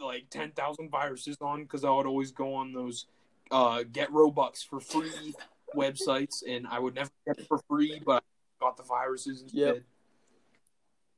like 0.00 0.28
10,000 0.30 0.90
viruses 0.90 1.36
on 1.40 1.62
because 1.62 1.84
I 1.84 1.90
would 1.90 2.06
always 2.06 2.30
go 2.30 2.54
on 2.54 2.72
those 2.72 3.06
uh, 3.50 3.82
get 3.90 4.10
Robux 4.10 4.66
for 4.66 4.80
free 4.80 5.34
websites 5.76 6.42
and 6.46 6.66
I 6.66 6.78
would 6.78 6.94
never 6.94 7.10
get 7.26 7.38
it 7.38 7.46
for 7.46 7.58
free, 7.68 8.00
but 8.04 8.22
I 8.24 8.64
got 8.64 8.76
the 8.76 8.82
viruses 8.82 9.42
instead. 9.42 9.58
Yep. 9.58 9.82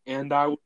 And 0.06 0.32
I 0.32 0.48
would 0.48 0.58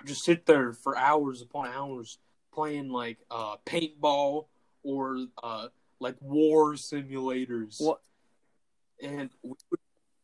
I'd 0.00 0.06
just 0.06 0.24
sit 0.24 0.46
there 0.46 0.72
for 0.72 0.96
hours 0.96 1.42
upon 1.42 1.68
hours 1.68 2.18
playing 2.54 2.88
like 2.90 3.18
uh, 3.30 3.56
paintball 3.66 4.46
or 4.82 5.26
uh, 5.42 5.68
like 6.00 6.16
war 6.20 6.72
simulators. 6.74 7.80
What- 7.80 8.00
And 9.02 9.30
we 9.42 9.50
would, 9.70 9.80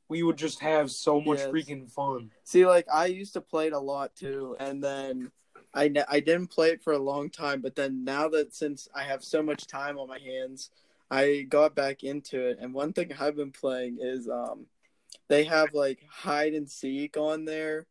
we 0.08 0.22
would 0.22 0.36
just 0.38 0.60
have 0.60 0.90
so 0.90 1.20
much 1.20 1.38
Yes. 1.38 1.48
freaking 1.48 1.90
fun. 1.90 2.30
See, 2.44 2.66
like 2.66 2.86
I 2.92 3.06
used 3.06 3.34
to 3.34 3.40
play 3.40 3.66
it 3.66 3.72
a 3.72 3.78
lot 3.78 4.14
too, 4.16 4.56
and 4.58 4.82
then 4.82 5.30
I 5.74 5.88
ne- 5.88 6.04
I 6.08 6.20
didn't 6.20 6.48
play 6.48 6.70
it 6.70 6.82
for 6.82 6.92
a 6.94 6.98
long 6.98 7.28
time. 7.30 7.60
But 7.60 7.74
then 7.76 8.04
now 8.04 8.28
that 8.30 8.54
since 8.54 8.88
I 8.94 9.02
have 9.02 9.22
so 9.22 9.42
much 9.42 9.66
time 9.66 9.98
on 9.98 10.08
my 10.08 10.18
hands, 10.18 10.70
I 11.10 11.46
got 11.48 11.74
back 11.74 12.04
into 12.04 12.40
it. 12.48 12.58
And 12.60 12.72
one 12.72 12.92
thing 12.92 13.12
I've 13.20 13.36
been 13.36 13.52
playing 13.52 13.98
is 14.00 14.28
um, 14.28 14.66
they 15.28 15.44
have 15.44 15.74
like 15.74 16.02
hide 16.08 16.54
and 16.54 16.70
seek 16.70 17.16
on 17.18 17.44
there, 17.44 17.86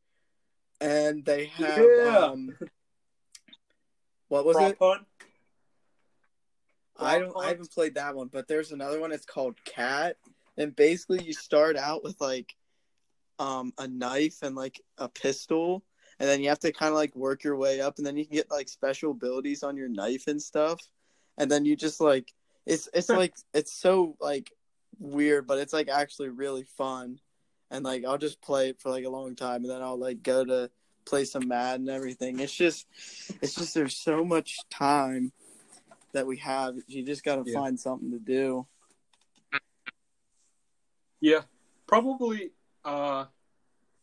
and 0.81 1.23
they 1.23 1.45
have 1.45 1.77
Yeah. 1.77 2.17
um, 2.31 2.57
what 4.27 4.43
was 4.45 4.55
Prop 4.55 4.71
it? 4.71 4.77
hunt? 4.81 5.05
I 6.99 7.19
don't. 7.19 7.31
Prop 7.31 7.43
I 7.45 7.49
haven't 7.49 7.71
played 7.71 7.93
that 7.95 8.15
one, 8.15 8.27
but 8.27 8.47
there's 8.47 8.71
another 8.71 8.99
one. 8.99 9.11
It's 9.11 9.25
called 9.25 9.55
KAT, 9.65 10.17
and 10.57 10.75
basically 10.75 11.23
you 11.23 11.33
start 11.33 11.77
out 11.77 12.03
with 12.03 12.19
like 12.19 12.55
um 13.39 13.73
a 13.77 13.87
knife 13.87 14.37
and 14.41 14.55
like 14.55 14.81
a 14.97 15.07
pistol, 15.07 15.83
and 16.19 16.27
then 16.27 16.41
you 16.41 16.49
have 16.49 16.59
to 16.59 16.71
kind 16.71 16.89
of 16.89 16.95
like 16.95 17.15
work 17.15 17.43
your 17.43 17.55
way 17.55 17.81
up, 17.81 17.97
and 17.97 18.05
then 18.05 18.17
you 18.17 18.25
can 18.25 18.35
get 18.35 18.51
like 18.51 18.69
special 18.69 19.11
abilities 19.11 19.63
on 19.63 19.77
your 19.77 19.89
knife 19.89 20.27
and 20.27 20.41
stuff, 20.41 20.81
and 21.37 21.49
then 21.49 21.65
you 21.65 21.75
just 21.75 22.01
like 22.01 22.33
it's 22.65 22.89
it's 22.93 23.09
like 23.09 23.33
it's 23.53 23.73
so 23.73 24.15
like 24.19 24.51
weird, 24.99 25.47
but 25.47 25.59
it's 25.59 25.73
like 25.73 25.89
actually 25.89 26.29
really 26.29 26.63
fun, 26.63 27.19
and 27.71 27.85
like 27.85 28.03
I'll 28.05 28.17
just 28.17 28.41
play 28.41 28.69
it 28.69 28.81
for 28.81 28.89
like 28.89 29.05
a 29.05 29.09
long 29.09 29.35
time, 29.35 29.63
and 29.63 29.69
then 29.69 29.81
I'll 29.81 29.99
like 29.99 30.23
go 30.23 30.43
to 30.43 30.69
play 31.05 31.23
some 31.23 31.47
Madden 31.47 31.87
everything. 31.87 32.39
It's 32.39 32.53
just 32.53 32.87
it's 33.41 33.55
just 33.55 33.73
there's 33.73 33.97
so 33.97 34.25
much 34.25 34.57
time 34.69 35.31
that 36.13 36.27
we 36.27 36.37
have. 36.37 36.75
You 36.87 37.03
just 37.03 37.23
got 37.23 37.35
to 37.35 37.49
Yeah. 37.49 37.59
find 37.59 37.79
something 37.79 38.11
to 38.11 38.19
do. 38.19 38.67
Yeah, 41.19 41.41
probably. 41.87 42.51
Uh, 42.85 43.25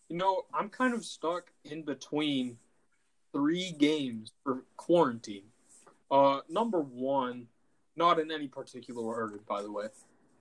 you 0.09 0.17
know, 0.17 0.45
I'm 0.53 0.69
kind 0.69 0.95
of 0.95 1.05
stuck 1.05 1.51
in 1.65 1.83
between 1.83 2.59
three 3.33 3.73
games 3.73 4.33
for 4.43 4.65
quarantine. 4.77 5.45
Uh, 6.11 6.41
number 6.49 6.81
one, 6.81 7.47
not 7.97 8.19
in 8.19 8.31
any 8.31 8.49
particular 8.49 9.03
order, 9.03 9.41
by 9.49 9.63
the 9.63 9.71
way. 9.73 9.87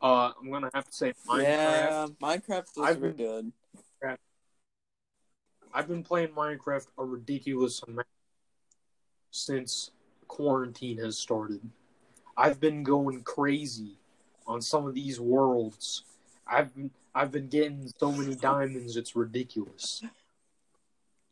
Uh, 0.01 0.31
I'm 0.39 0.51
gonna 0.51 0.69
have 0.73 0.85
to 0.87 0.93
say 0.93 1.13
Minecraft. 1.27 1.41
Yeah, 1.43 2.07
Minecraft 2.21 2.99
been- 2.99 3.11
good. 3.13 3.51
I've 5.75 5.87
been 5.87 6.03
playing 6.03 6.29
Minecraft 6.29 6.85
a 6.99 7.03
ridiculous 7.05 7.81
amount 7.81 8.05
since 9.31 9.89
quarantine 10.27 10.97
has 10.99 11.17
started. 11.17 11.61
I've 12.37 12.59
been 12.59 12.83
going 12.83 13.23
crazy 13.23 13.97
on 14.45 14.61
some 14.61 14.85
of 14.85 14.93
these 14.93 15.19
worlds. 15.19 16.03
I've 16.47 16.73
been 16.75 16.91
I've 17.15 17.31
been 17.31 17.47
getting 17.47 17.91
so 17.99 18.11
many 18.11 18.35
diamonds 18.35 18.97
it's 18.97 19.15
ridiculous. 19.15 20.03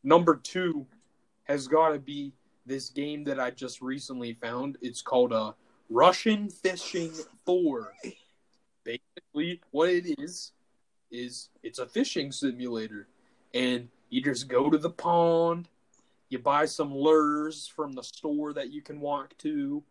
Number 0.04 0.36
2 0.36 0.86
has 1.44 1.68
got 1.68 1.90
to 1.90 2.00
be 2.00 2.34
this 2.66 2.90
game 2.90 3.24
that 3.26 3.40
I 3.40 3.52
just 3.52 3.82
recently 3.82 4.34
found. 4.34 4.78
It's 4.82 5.02
called 5.02 5.34
uh, 5.34 5.54
Russian 5.90 6.50
Fishing 6.50 7.12
4. 7.46 7.94
Basically 8.84 9.62
what 9.72 9.90
it 9.90 10.20
is 10.20 10.52
is 11.12 11.50
it's 11.64 11.80
a 11.80 11.86
fishing 11.86 12.32
simulator 12.32 13.08
and 13.54 13.90
you 14.10 14.22
just 14.22 14.48
go 14.48 14.70
to 14.70 14.78
the 14.78 14.90
pond, 14.90 15.68
you 16.30 16.40
buy 16.40 16.66
some 16.66 16.94
lures 16.94 17.68
from 17.68 17.94
the 17.94 18.04
store 18.04 18.54
that 18.54 18.72
you 18.72 18.82
can 18.82 19.00
walk 19.00 19.38
to, 19.40 19.84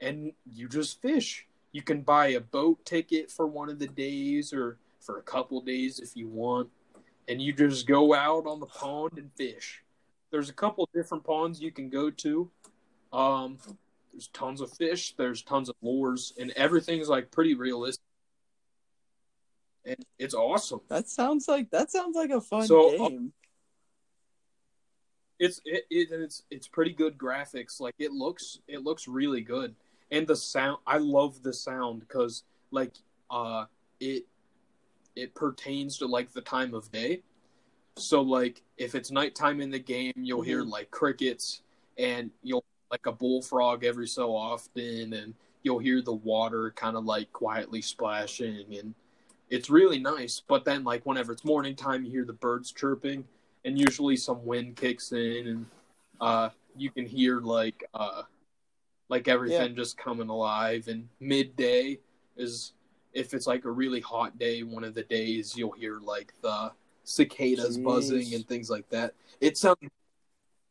and 0.00 0.32
you 0.46 0.68
just 0.68 1.02
fish. 1.02 1.47
You 1.78 1.82
can 1.82 2.00
buy 2.00 2.30
a 2.30 2.40
boat 2.40 2.84
ticket 2.84 3.30
for 3.30 3.46
one 3.46 3.68
of 3.68 3.78
the 3.78 3.86
days 3.86 4.52
or 4.52 4.78
for 4.98 5.18
a 5.18 5.22
couple 5.22 5.60
days 5.60 6.00
if 6.00 6.16
you 6.16 6.26
want, 6.26 6.70
and 7.28 7.40
you 7.40 7.52
just 7.52 7.86
go 7.86 8.12
out 8.12 8.48
on 8.48 8.58
the 8.58 8.66
pond 8.66 9.12
and 9.16 9.30
fish. 9.36 9.84
There's 10.32 10.48
a 10.48 10.52
couple 10.52 10.88
different 10.92 11.22
ponds 11.22 11.60
you 11.60 11.70
can 11.70 11.88
go 11.88 12.10
to. 12.10 12.50
Um, 13.12 13.58
there's 14.10 14.26
tons 14.26 14.60
of 14.60 14.72
fish, 14.72 15.14
there's 15.16 15.42
tons 15.42 15.68
of 15.68 15.76
lures, 15.80 16.32
and 16.36 16.50
everything's 16.56 17.08
like 17.08 17.30
pretty 17.30 17.54
realistic. 17.54 18.02
And 19.84 20.04
it's 20.18 20.34
awesome. 20.34 20.80
That 20.88 21.08
sounds 21.08 21.46
like 21.46 21.70
that 21.70 21.92
sounds 21.92 22.16
like 22.16 22.30
a 22.30 22.40
fun 22.40 22.66
So, 22.66 23.04
uh, 23.04 23.08
game. 23.08 23.32
It's 25.38 25.60
it, 25.64 25.84
it 25.90 26.08
it's 26.10 26.42
it's 26.50 26.66
pretty 26.66 26.92
good 26.92 27.16
graphics. 27.16 27.80
Like 27.80 27.94
it 28.00 28.10
looks 28.10 28.58
it 28.66 28.82
looks 28.82 29.06
really 29.06 29.42
good, 29.42 29.76
and 30.10 30.26
the 30.26 30.36
sound. 30.36 30.78
I 30.86 30.98
love 30.98 31.42
the 31.42 31.52
sound 31.52 32.00
because 32.00 32.44
like 32.70 32.94
uh 33.30 33.66
it 34.00 34.24
it 35.16 35.34
pertains 35.34 35.98
to 35.98 36.06
like 36.06 36.32
the 36.32 36.40
time 36.40 36.74
of 36.74 36.90
day. 36.92 37.22
So 37.96 38.22
like 38.22 38.62
if 38.76 38.94
it's 38.94 39.10
nighttime 39.10 39.60
in 39.60 39.70
the 39.70 39.78
game, 39.78 40.12
you'll 40.16 40.42
hear 40.42 40.62
like 40.62 40.90
crickets, 40.90 41.62
and 41.96 42.30
you'll 42.42 42.64
like 42.90 43.06
a 43.06 43.12
bullfrog 43.12 43.84
every 43.84 44.06
so 44.06 44.34
often, 44.34 45.12
and 45.12 45.34
you'll 45.62 45.80
hear 45.80 46.00
the 46.00 46.12
water 46.12 46.70
kind 46.72 46.96
of 46.96 47.04
like 47.04 47.32
quietly 47.32 47.82
splashing, 47.82 48.76
and 48.78 48.94
it's 49.50 49.68
really 49.68 49.98
nice. 49.98 50.40
But 50.46 50.64
then 50.64 50.84
like 50.84 51.04
whenever 51.04 51.32
it's 51.32 51.44
morning 51.44 51.74
time, 51.74 52.04
you 52.04 52.10
hear 52.10 52.24
the 52.24 52.32
birds 52.32 52.72
chirping 52.72 53.24
and 53.64 53.78
usually 53.78 54.16
some 54.16 54.44
wind 54.44 54.76
kicks 54.76 55.12
in 55.12 55.46
and 55.46 55.66
uh 56.20 56.48
you 56.76 56.90
can 56.90 57.06
hear 57.06 57.40
like 57.40 57.84
uh 57.94 58.22
like 59.08 59.28
everything 59.28 59.74
just 59.74 59.96
coming 59.98 60.28
alive 60.28 60.88
and 60.88 61.08
midday 61.20 61.98
is 62.36 62.72
if 63.12 63.34
it's 63.34 63.46
like 63.46 63.64
a 63.64 63.70
really 63.70 64.00
hot 64.00 64.38
day 64.38 64.62
one 64.62 64.84
of 64.84 64.94
the 64.94 65.02
days 65.04 65.56
you'll 65.56 65.72
hear 65.72 65.98
like 66.00 66.32
the 66.42 66.70
cicadas 67.04 67.78
Jeez. 67.78 67.84
buzzing 67.84 68.34
and 68.34 68.46
things 68.46 68.68
like 68.70 68.88
that 68.90 69.14
it 69.40 69.56
sounds 69.56 69.78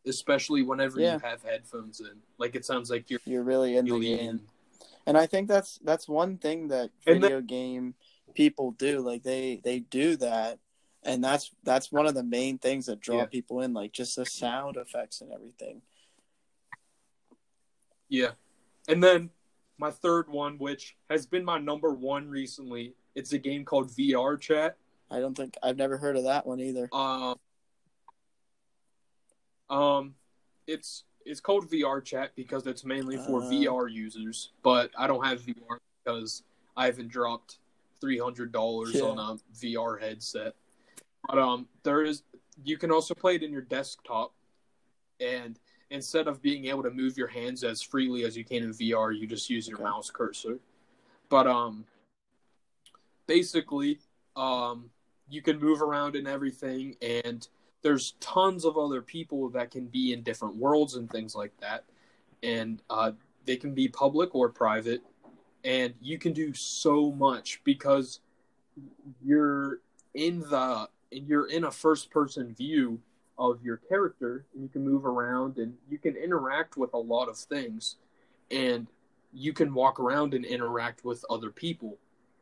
especially 0.06 0.63
whenever 0.63 1.00
Yeah. 1.00 1.13
you 1.13 1.19
have 1.19 1.43
headphones 1.43 2.00
in 2.00 2.12
like 2.38 2.56
it 2.56 2.65
sounds 2.65 2.89
like 2.89 3.10
you're 3.10 3.19
You're 3.26 3.43
really 3.43 3.76
in 3.78 3.86
the 3.86 4.00
game. 4.00 4.19
in 4.19 4.39
And 5.06 5.17
I 5.17 5.26
think 5.26 5.47
that's 5.47 5.80
that's 5.84 6.08
one 6.08 6.38
thing 6.38 6.67
that 6.69 6.91
video 7.06 7.41
game 7.41 7.95
people 8.34 8.71
do. 8.71 9.00
Like 9.00 9.23
they 9.23 9.62
they 9.63 9.80
do 9.80 10.15
that, 10.17 10.60
and 11.04 11.23
that's 11.23 11.52
that's 11.63 11.91
one 11.91 12.06
of 12.08 12.13
the 12.13 12.23
main 12.23 12.58
things 12.58 12.86
that 12.86 13.00
draw 13.00 13.19
Yeah. 13.19 13.26
people 13.26 13.62
in. 13.62 13.73
Like 13.73 13.91
just 13.93 14.15
the 14.17 14.26
sound 14.26 14.76
effects 14.78 15.21
and 15.21 15.32
everything. 15.32 15.82
Yeah. 18.10 18.32
And 18.88 19.04
then 19.04 19.30
my 19.78 19.91
third 19.91 20.30
one, 20.30 20.58
which 20.58 20.96
has 21.10 21.26
been 21.26 21.43
my 21.46 21.58
number 21.60 21.91
one 21.93 22.30
recently, 22.30 22.93
it's 23.15 23.34
a 23.34 23.38
game 23.38 23.65
called 23.65 23.89
VR 23.91 24.39
Chat. 24.39 24.78
I 25.10 25.20
don't 25.20 25.36
think 25.36 25.56
I've 25.63 25.78
never 25.78 25.98
heard 25.98 26.17
of 26.17 26.24
that 26.26 26.46
one 26.46 26.60
either. 26.60 26.89
Um, 26.93 27.36
um, 29.70 30.15
it's 30.67 31.04
it's 31.26 31.39
called 31.39 31.70
VR 31.70 32.04
Chat 32.04 32.32
because 32.36 32.67
it's 32.67 32.86
mainly 32.86 33.17
for 33.17 33.41
Uh. 33.41 33.50
VR 33.50 33.91
users, 33.91 34.52
but 34.63 34.91
I 34.98 35.08
don't 35.08 35.26
have 35.26 35.41
VR 35.41 35.78
because 36.04 36.43
I 36.76 36.86
haven't 36.86 37.10
dropped 37.10 37.60
three 38.00 38.17
hundred 38.20 38.52
dollars 38.52 38.93
Yeah. 38.96 39.04
on 39.04 39.20
a 39.20 39.38
VR 39.56 40.00
headset. 40.00 40.56
But 41.28 41.39
um, 41.39 41.67
there 41.84 42.04
is 42.04 42.24
you 42.63 42.78
can 42.78 42.91
also 42.91 43.13
play 43.13 43.36
it 43.36 43.43
in 43.43 43.52
your 43.52 43.62
desktop, 43.62 44.34
and 45.20 45.60
instead 45.89 46.28
of 46.28 46.41
being 46.41 46.65
able 46.65 46.84
to 46.84 46.91
move 46.91 47.17
your 47.17 47.28
hands 47.28 47.63
as 47.63 47.82
freely 47.82 48.23
as 48.23 48.36
you 48.36 48.43
can 48.43 48.63
in 48.63 48.71
VR, 48.71 49.17
you 49.17 49.28
just 49.28 49.50
use 49.50 49.67
your 49.67 49.78
Okay. 49.78 49.86
mouse 49.86 50.10
cursor. 50.12 50.60
But 51.30 51.47
um, 51.47 51.86
basically, 53.26 54.00
um, 54.36 54.89
you 55.30 55.41
can 55.41 55.60
move 55.60 55.82
around 55.82 56.15
and 56.15 56.28
everything, 56.28 56.95
and 57.02 57.47
there's 57.82 58.13
tons 58.19 58.65
of 58.65 58.78
other 58.78 59.02
people 59.02 59.50
that 59.50 59.71
can 59.71 59.86
be 59.86 60.13
in 60.13 60.23
different 60.23 60.56
worlds 60.56 60.95
and 60.95 61.10
things 61.10 61.36
like 61.36 61.56
that, 61.60 61.84
and 62.43 62.82
uh, 62.89 63.12
they 63.45 63.58
can 63.58 63.73
be 63.73 63.88
public 63.88 64.34
or 64.36 64.50
private, 64.50 65.02
and 65.63 65.93
you 66.02 66.17
can 66.17 66.34
do 66.34 66.54
so 66.54 67.12
much 67.12 67.62
because 67.63 68.21
you're 69.23 69.80
in 70.13 70.39
the 70.41 70.89
you're 71.12 71.50
in 71.50 71.63
a 71.63 71.71
first 71.71 72.10
person 72.10 72.54
view 72.54 73.00
of 73.38 73.63
your 73.63 73.78
character 73.78 74.45
and 74.54 74.63
you 74.63 74.69
can 74.69 74.84
move 74.84 75.06
around 75.06 75.58
and 75.58 75.76
you 75.89 75.97
can 75.97 76.15
interact 76.15 76.78
with 76.78 76.93
a 76.93 76.97
lot 76.97 77.28
of 77.30 77.38
things 77.38 77.95
and 78.50 78.88
you 79.34 79.54
can 79.54 79.73
walk 79.73 80.00
around 80.00 80.34
and 80.34 80.45
interact 80.45 81.04
with 81.06 81.23
other 81.30 81.52
people. 81.52 81.97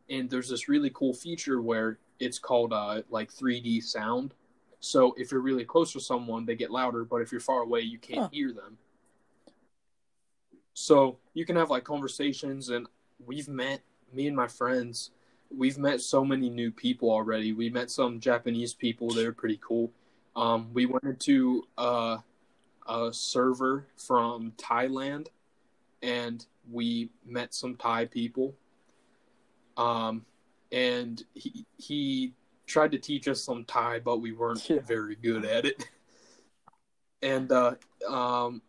And 0.09 0.29
there's 0.29 0.49
this 0.49 0.69
really 0.69 0.91
cool 0.93 1.13
feature 1.13 1.61
where 1.61 1.97
it's 2.19 2.39
called 2.39 2.71
uh, 2.71 3.01
like 3.09 3.31
3d 3.33 3.83
sound. 3.83 4.33
So 4.79 5.13
if 5.17 5.31
you're 5.31 5.41
really 5.41 5.65
close 5.65 5.91
to 5.93 5.99
someone 5.99 6.45
they 6.45 6.55
get 6.55 6.71
louder 6.71 7.03
but 7.03 7.17
if 7.17 7.31
you're 7.31 7.41
far 7.41 7.61
away 7.61 7.81
you 7.81 7.97
can't 7.97 8.19
Huh. 8.21 8.29
hear 8.31 8.51
them. 8.53 8.77
So 10.73 11.17
you 11.33 11.45
can 11.45 11.55
have 11.55 11.69
like 11.69 11.83
conversations 11.83 12.69
and 12.69 12.87
we've 13.25 13.47
met 13.47 13.81
me 14.13 14.27
and 14.27 14.35
my 14.35 14.47
friends 14.47 15.11
we've 15.55 15.77
met 15.77 16.01
so 16.01 16.25
many 16.25 16.49
new 16.49 16.71
people 16.71 17.09
already. 17.11 17.51
We 17.53 17.69
met 17.69 17.89
some 17.91 18.19
japanese 18.19 18.73
people 18.73 19.09
they're 19.09 19.31
pretty 19.33 19.59
cool 19.61 19.91
um, 20.35 20.69
we 20.73 20.85
went 20.85 21.03
into 21.03 21.63
uh, 21.77 22.17
a 22.87 23.09
server 23.11 23.87
from 23.97 24.51
thailand 24.57 25.27
and 26.03 26.45
we 26.71 27.09
met 27.25 27.53
some 27.53 27.75
thai 27.75 28.05
people 28.05 28.53
um, 29.77 30.25
and 30.71 31.23
he, 31.33 31.65
he 31.77 32.33
tried 32.67 32.91
to 32.91 32.97
teach 32.97 33.27
us 33.27 33.41
some 33.43 33.63
thai 33.65 33.99
but 33.99 34.17
we 34.17 34.31
weren't 34.31 34.67
Yeah. 34.69 34.79
very 34.79 35.15
good 35.15 35.45
at 35.45 35.65
it 35.65 35.87
and 37.21 37.51
uh, 37.51 37.75
um, 38.09 38.61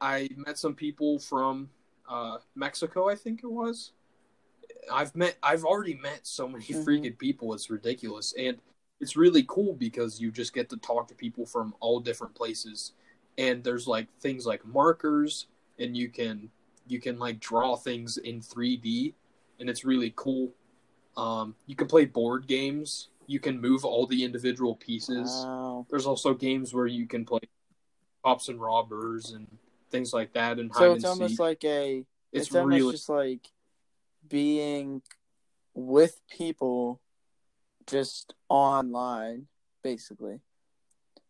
i 0.00 0.28
met 0.36 0.58
some 0.58 0.74
people 0.74 1.18
from 1.18 1.70
uh, 2.08 2.38
mexico 2.54 3.08
i 3.08 3.14
think 3.14 3.42
it 3.42 3.50
was 3.50 3.92
I've 4.92 5.14
met 5.14 5.36
I've 5.44 5.64
already 5.64 5.94
met 5.94 6.26
so 6.26 6.48
many 6.48 6.64
Mhm. 6.64 6.84
freaking 6.84 7.16
people 7.16 7.54
it's 7.54 7.70
ridiculous 7.70 8.34
and 8.36 8.58
it's 9.02 9.16
really 9.16 9.44
cool 9.48 9.74
because 9.74 10.20
you 10.20 10.30
just 10.30 10.54
get 10.54 10.70
to 10.70 10.76
talk 10.76 11.08
to 11.08 11.14
people 11.14 11.44
from 11.44 11.74
all 11.80 11.98
different 11.98 12.34
places 12.34 12.92
and 13.36 13.62
there's 13.64 13.88
like 13.88 14.06
things 14.20 14.46
like 14.46 14.64
markers 14.64 15.48
and 15.80 15.96
you 15.96 16.08
can 16.08 16.48
you 16.86 17.00
can 17.00 17.18
like 17.18 17.40
draw 17.40 17.74
things 17.74 18.16
in 18.18 18.40
3D 18.40 19.12
and 19.58 19.68
it's 19.68 19.84
really 19.84 20.12
cool 20.16 20.52
um 21.16 21.54
you 21.66 21.74
can 21.74 21.88
play 21.88 22.04
board 22.04 22.46
games 22.46 23.08
you 23.26 23.40
can 23.40 23.60
move 23.60 23.84
all 23.84 24.06
the 24.06 24.24
individual 24.24 24.76
pieces 24.76 25.44
Wow. 25.44 25.86
there's 25.90 26.06
also 26.06 26.32
games 26.32 26.72
where 26.72 26.86
you 26.86 27.06
can 27.06 27.24
play 27.24 27.40
cops 28.24 28.48
and 28.48 28.60
robbers 28.60 29.32
and 29.32 29.48
things 29.90 30.12
like 30.14 30.32
that 30.32 30.60
and 30.60 30.72
So 30.72 30.86
and 30.92 30.96
it's 30.96 31.04
almost 31.04 31.32
seek. 31.32 31.40
like 31.40 31.64
a 31.64 32.04
it's, 32.30 32.46
it's, 32.46 32.54
almost 32.54 32.70
really 32.70 32.92
just 32.92 33.08
like 33.08 33.50
being 34.28 35.02
with 35.74 36.20
people 36.30 37.00
just 37.86 38.34
online 38.48 39.46
basically. 39.82 40.40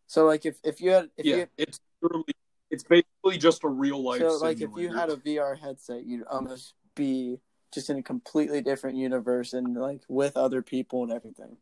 So 0.07 0.25
like 0.25 0.45
if 0.45 0.57
if 0.63 0.79
you 0.81 0.91
had 0.91 1.09
if 1.17 1.25
yeah 1.25 1.35
you 1.35 1.47
it's 1.57 1.79
literally 2.01 2.33
it's 2.69 2.83
basically 2.83 3.37
just 3.37 3.63
a 3.63 3.67
real 3.67 4.01
life 4.03 4.19
so 4.19 4.37
like 4.37 4.61
if 4.61 4.69
you 4.75 4.91
had 4.91 5.09
a 5.09 5.15
vr 5.15 5.57
headset 5.57 6.05
you'd 6.05 6.23
almost 6.23 6.73
be 6.95 7.39
just 7.71 7.89
in 7.89 7.97
a 7.97 8.03
completely 8.03 8.61
different 8.61 8.97
universe 8.97 9.53
and 9.53 9.75
like 9.75 10.01
with 10.07 10.37
other 10.37 10.61
people 10.61 11.03
and 11.03 11.11
everything. 11.11 11.57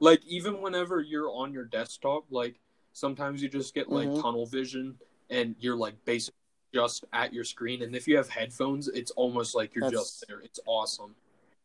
Like 0.00 0.24
even 0.26 0.60
whenever 0.60 1.00
you're 1.00 1.30
on 1.30 1.52
your 1.52 1.64
desktop 1.64 2.24
like 2.30 2.60
sometimes 2.92 3.42
you 3.42 3.48
just 3.48 3.74
get 3.74 3.88
like 3.90 4.08
Mhm. 4.08 4.20
tunnel 4.20 4.46
vision 4.46 4.98
and 5.30 5.54
you're 5.58 5.76
like 5.76 6.04
basically 6.04 6.34
just 6.74 7.04
at 7.12 7.32
your 7.32 7.44
screen. 7.44 7.82
And 7.82 7.94
if 7.96 8.06
you 8.06 8.16
have 8.16 8.28
headphones 8.28 8.88
it's 8.88 9.10
almost 9.12 9.54
like 9.54 9.74
you're 9.74 9.84
That's- 9.84 10.02
just 10.02 10.28
there. 10.28 10.40
It's 10.40 10.60
awesome. 10.66 11.14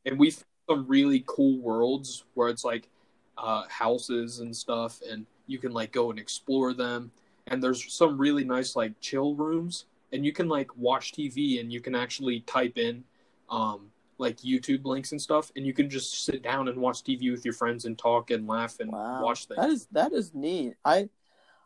And 0.06 0.18
we 0.20 0.34
some 0.70 0.88
really 0.88 1.24
cool 1.26 1.58
worlds 1.60 2.26
where 2.34 2.50
it's 2.50 2.64
like 2.64 2.90
uh 3.38 3.64
houses 3.68 4.40
and 4.40 4.56
stuff 4.56 5.00
and 5.10 5.26
you 5.48 5.58
can 5.58 5.72
like 5.74 5.92
go 5.92 6.10
and 6.10 6.20
explore 6.20 6.74
them. 6.74 7.12
And 7.48 7.62
there's 7.62 7.92
some 7.92 8.18
really 8.18 8.46
nice 8.46 8.76
like 8.76 8.94
chill 9.02 9.36
rooms 9.36 9.86
and 10.14 10.26
you 10.26 10.32
can 10.32 10.48
like 10.48 10.76
watch 10.78 11.12
tv 11.12 11.60
and 11.60 11.74
you 11.74 11.82
can 11.82 11.96
actually 11.96 12.42
type 12.42 12.78
in 12.78 13.04
um 13.50 13.92
like 14.20 14.38
youtube 14.38 14.86
links 14.86 15.12
and 15.12 15.22
stuff 15.22 15.52
and 15.56 15.66
you 15.66 15.74
can 15.74 15.90
just 15.90 16.24
sit 16.24 16.42
down 16.42 16.68
and 16.70 16.78
watch 16.78 17.04
tv 17.04 17.32
with 17.32 17.44
your 17.44 17.54
friends 17.54 17.86
and 17.86 17.98
talk 17.98 18.32
and 18.32 18.48
laugh 18.48 18.80
and 18.80 18.92
wow. 18.92 19.22
watch 19.22 19.48
things. 19.48 19.58
That 19.58 19.70
is 19.70 19.88
that 19.92 20.14
is 20.14 20.34
neat. 20.34 20.76
I 20.86 21.10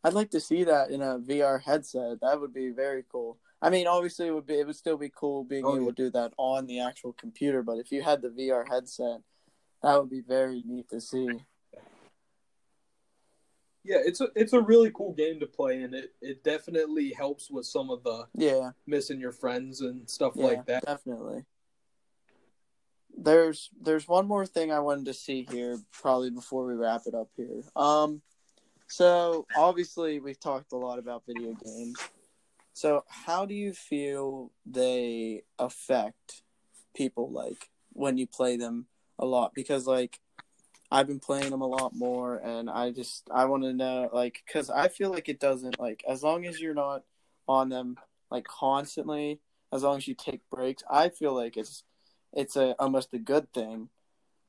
i'd 0.03 0.13
like 0.13 0.31
to 0.31 0.39
see 0.39 0.63
that 0.63 0.89
in 0.89 1.01
a 1.01 1.19
vr 1.19 1.61
headset. 1.61 2.21
That 2.21 2.41
would 2.41 2.53
be 2.53 2.69
very 2.69 3.03
cool 3.11 3.37
i 3.61 3.69
mean 3.69 3.87
obviously 3.87 4.27
it 4.27 4.31
would 4.33 4.45
be 4.45 4.55
it 4.59 4.67
would 4.67 4.75
still 4.75 4.97
be 4.97 5.11
cool 5.15 5.43
being 5.43 5.65
Oh, 5.65 5.75
able 5.75 5.85
yeah. 5.85 5.89
to 5.89 5.95
do 5.95 6.09
that 6.11 6.33
on 6.37 6.65
the 6.67 6.79
actual 6.79 7.13
computer 7.13 7.63
but 7.63 7.77
if 7.77 7.91
you 7.91 8.01
had 8.01 8.21
the 8.21 8.29
vr 8.29 8.67
headset 8.67 9.21
that 9.83 9.99
would 9.99 10.09
be 10.09 10.21
very 10.21 10.63
neat 10.65 10.89
to 10.89 10.99
see. 10.99 11.27
Yeah 13.83 13.97
it's 14.03 14.19
a 14.21 14.27
it's 14.35 14.53
a 14.53 14.59
really 14.59 14.91
cool 14.93 15.13
game 15.13 15.39
to 15.39 15.45
play 15.45 15.81
and 15.83 15.93
it 15.93 16.13
it 16.21 16.43
definitely 16.43 17.13
helps 17.13 17.49
with 17.49 17.65
some 17.65 17.89
of 17.89 18.03
the 18.03 18.25
yeah. 18.33 18.71
missing 18.85 19.19
your 19.19 19.31
friends 19.31 19.81
and 19.81 20.09
stuff 20.09 20.33
yeah 20.35 20.45
like 20.45 20.65
that. 20.65 20.83
definitely. 20.85 21.45
There's 23.17 23.69
there's 23.81 24.07
one 24.07 24.27
more 24.27 24.45
thing 24.45 24.71
i 24.71 24.79
wanted 24.79 25.05
to 25.05 25.13
see 25.13 25.47
here 25.49 25.77
probably 25.91 26.29
before 26.31 26.65
we 26.65 26.73
wrap 26.73 27.01
it 27.05 27.13
up 27.15 27.29
here. 27.37 27.61
Um 27.75 28.21
so 28.87 29.45
obviously 29.55 30.19
we've 30.19 30.39
talked 30.39 30.71
a 30.73 30.77
lot 30.77 30.99
about 30.99 31.23
video 31.27 31.53
games 31.53 31.97
so 32.77 33.03
how 33.07 33.45
do 33.45 33.53
you 33.53 33.73
feel 33.73 34.51
they 34.65 35.43
affect 35.57 36.43
people 36.95 37.31
like 37.31 37.69
when 37.93 38.17
you 38.17 38.27
play 38.27 38.57
them 38.57 38.87
a 39.19 39.25
lot? 39.25 39.53
Because 39.53 39.87
like 39.87 40.19
i've 40.89 41.07
been 41.07 41.19
playing 41.19 41.49
them 41.49 41.59
a 41.59 41.67
lot 41.67 41.93
more 41.93 42.37
and 42.37 42.69
i 42.69 42.89
just 42.89 43.27
i 43.29 43.43
want 43.43 43.61
to 43.61 43.73
know 43.73 44.09
like 44.13 44.41
because 44.45 44.69
i 44.69 44.87
feel 44.87 45.09
like 45.11 45.27
it 45.27 45.37
doesn't 45.37 45.77
like 45.77 46.01
as 46.07 46.23
long 46.23 46.45
as 46.45 46.61
you're 46.61 46.73
not 46.73 47.03
on 47.45 47.67
them 47.67 47.97
like 48.31 48.45
constantly 48.45 49.37
as 49.73 49.83
long 49.83 49.97
as 49.97 50.07
you 50.07 50.13
take 50.13 50.39
breaks 50.49 50.83
i 50.89 51.09
feel 51.09 51.35
like 51.35 51.57
it's 51.57 51.83
it's 52.33 52.55
a 52.55 52.75
almost 52.79 53.13
a 53.13 53.19
good 53.19 53.51
thing. 53.53 53.89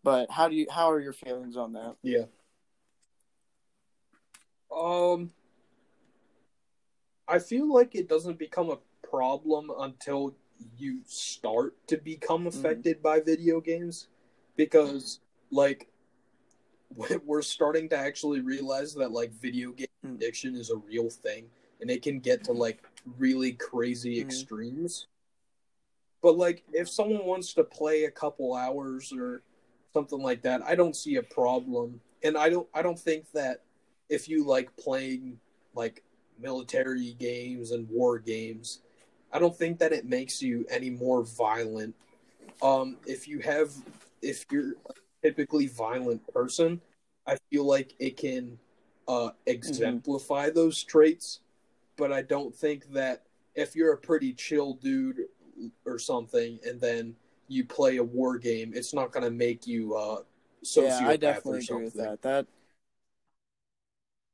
But 0.04 0.30
how 0.30 0.48
do 0.48 0.54
you 0.54 0.66
how 0.70 0.90
are 0.90 1.00
your 1.00 1.12
feelings 1.12 1.56
on 1.56 1.72
that? 1.72 1.96
Yeah. 2.02 2.24
Um, 4.74 5.30
I 7.28 7.38
feel 7.38 7.72
like 7.72 7.94
it 7.94 8.08
doesn't 8.08 8.38
become 8.38 8.70
a 8.70 8.78
problem 9.06 9.70
until 9.78 10.34
you 10.76 11.00
start 11.04 11.74
to 11.88 11.96
become 11.98 12.46
affected 12.46 13.02
by 13.02 13.20
video 13.20 13.60
games 13.60 14.08
because, 14.56 15.20
like, 15.50 15.88
we- 16.96 17.16
we're 17.26 17.42
starting 17.42 17.88
to 17.90 17.96
actually 17.96 18.40
realize 18.40 18.94
that, 18.94 19.12
like, 19.12 19.30
video 19.32 19.72
game 19.72 19.86
Mm. 20.04 20.14
addiction 20.14 20.54
is 20.54 20.70
a 20.70 20.76
real 20.76 21.10
thing 21.10 21.50
and 21.80 21.90
it 21.90 22.02
can 22.02 22.20
get 22.20 22.44
to, 22.44 22.52
like, 22.52 22.82
really 23.18 23.52
crazy 23.52 24.16
Mhm. 24.16 24.22
extremes. 24.22 25.06
But, 26.22 26.36
like, 26.36 26.64
if 26.72 26.88
someone 26.88 27.24
wants 27.26 27.52
to 27.54 27.64
play 27.64 28.04
a 28.04 28.10
couple 28.10 28.54
hours 28.54 29.12
or 29.12 29.42
something 29.92 30.20
like 30.20 30.42
that, 30.42 30.62
I 30.62 30.74
don't 30.74 30.94
see 30.96 31.16
a 31.16 31.22
problem. 31.22 32.00
And 32.22 32.36
I 32.36 32.48
don't 32.48 32.68
I 32.74 32.82
don't 32.82 32.98
think 32.98 33.30
that 33.32 33.62
if 34.08 34.28
you 34.28 34.44
like 34.44 34.74
playing 34.76 35.40
like 35.74 36.02
military 36.40 37.14
games 37.18 37.70
and 37.70 37.88
war 37.88 38.18
games, 38.18 38.80
I 39.32 39.38
don't 39.38 39.56
think 39.56 39.78
that 39.78 39.92
it 39.92 40.04
makes 40.06 40.42
you 40.42 40.66
any 40.70 40.90
more 40.90 41.22
violent. 41.24 41.94
Um 42.62 42.96
if 43.06 43.28
you 43.28 43.40
have 43.40 43.72
if 44.22 44.44
you're 44.50 44.72
a 44.88 44.94
typically 45.22 45.66
violent 45.66 46.26
person, 46.32 46.80
I 47.26 47.36
feel 47.50 47.64
like 47.64 47.94
it 47.98 48.16
can 48.16 48.58
uh 49.06 49.30
exemplify 49.46 50.50
those 50.50 50.82
traits, 50.82 51.40
but 51.96 52.12
I 52.12 52.22
don't 52.22 52.54
think 52.54 52.92
that 52.92 53.22
if 53.54 53.74
you're 53.74 53.92
a 53.92 53.98
pretty 53.98 54.32
chill 54.32 54.74
dude 54.74 55.22
or 55.84 55.98
something 55.98 56.58
and 56.66 56.80
then 56.80 57.16
you 57.48 57.64
play 57.64 57.96
a 57.96 58.04
war 58.04 58.38
game, 58.38 58.72
it's 58.74 58.94
not 58.94 59.10
going 59.12 59.24
to 59.24 59.30
make 59.30 59.66
you 59.66 59.96
uh 59.96 60.22
sociopath 60.64 60.88
yeah 60.88 61.08
i 61.08 61.16
definitely 61.16 61.60
agree 61.60 61.84
with 61.84 61.94
that 61.94 62.20
that 62.22 62.46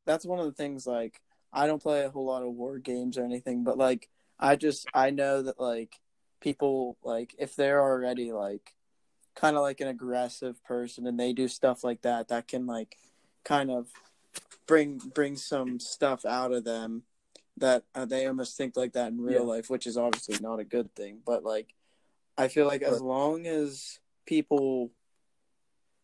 that's 0.07 0.25
one 0.25 0.39
of 0.39 0.47
the 0.47 0.53
things 0.53 0.87
like 0.87 1.21
i 1.55 1.67
don't 1.67 1.83
play 1.83 2.03
a 2.05 2.11
whole 2.11 2.27
lot 2.27 2.43
of 2.43 2.53
war 2.53 2.79
games 2.79 3.17
or 3.17 3.25
anything 3.25 3.65
but 3.65 3.79
like 3.79 4.09
i 4.39 4.57
just 4.57 4.87
i 4.95 5.11
know 5.11 5.43
that 5.43 5.59
like 5.61 6.01
people 6.41 6.97
like 7.03 7.35
if 7.39 7.57
they're 7.57 7.81
already 7.83 8.33
like 8.33 8.75
kind 9.35 9.57
of 9.57 9.63
like 9.63 9.81
an 9.81 9.89
aggressive 9.89 10.63
person 10.65 11.07
and 11.07 11.19
they 11.19 11.33
do 11.33 11.49
stuff 11.49 11.83
like 11.83 12.03
that 12.03 12.29
that 12.29 12.47
can 12.47 12.67
like 12.67 12.97
kind 13.45 13.71
of 13.71 13.89
bring 14.67 14.99
bring 15.15 15.37
some 15.37 15.81
stuff 15.81 16.25
out 16.25 16.53
of 16.53 16.65
them 16.65 17.03
that 17.57 17.85
uh, 17.95 18.05
they 18.05 18.27
almost 18.27 18.57
think 18.57 18.77
like 18.77 18.93
that 18.93 19.13
in 19.13 19.21
real 19.21 19.43
Yeah. 19.45 19.55
life 19.55 19.71
which 19.71 19.87
is 19.87 19.97
obviously 19.97 20.37
not 20.41 20.61
a 20.61 20.65
good 20.65 20.95
thing 20.95 21.19
but 21.25 21.45
like 21.45 21.75
i 22.37 22.49
feel 22.49 22.67
like 22.67 22.83
as 22.83 23.01
long 23.01 23.47
as 23.47 24.01
people 24.27 24.91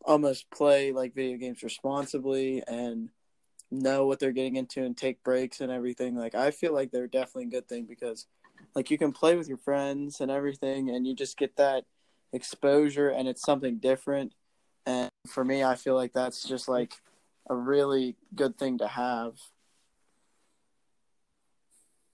almost 0.04 0.50
play 0.50 0.92
like 0.92 1.14
video 1.14 1.36
games 1.36 1.62
responsibly 1.62 2.62
and 2.66 3.10
know 3.70 4.06
what 4.06 4.18
they're 4.18 4.32
getting 4.32 4.56
into 4.56 4.82
and 4.82 4.96
take 4.96 5.22
breaks 5.22 5.60
and 5.60 5.70
everything 5.70 6.16
like 6.16 6.34
i 6.34 6.50
feel 6.50 6.74
like 6.74 6.90
they're 6.90 7.06
definitely 7.06 7.44
a 7.44 7.60
good 7.60 7.68
thing 7.68 7.84
because 7.84 8.26
like 8.74 8.90
you 8.90 8.98
can 8.98 9.12
play 9.12 9.36
with 9.36 9.48
your 9.48 9.58
friends 9.58 10.20
and 10.20 10.30
everything 10.30 10.90
and 10.90 11.06
you 11.06 11.14
just 11.14 11.36
get 11.36 11.56
that 11.56 11.84
exposure 12.32 13.08
and 13.08 13.28
it's 13.28 13.42
something 13.42 13.78
different. 13.78 14.32
And 14.86 15.10
for 15.28 15.44
me 15.44 15.62
i 15.62 15.74
feel 15.74 15.94
like 15.94 16.12
that's 16.12 16.42
just 16.48 16.68
like 16.68 16.94
a 17.48 17.54
really 17.54 18.16
good 18.34 18.58
thing 18.58 18.78
to 18.78 18.86
have. 18.86 19.34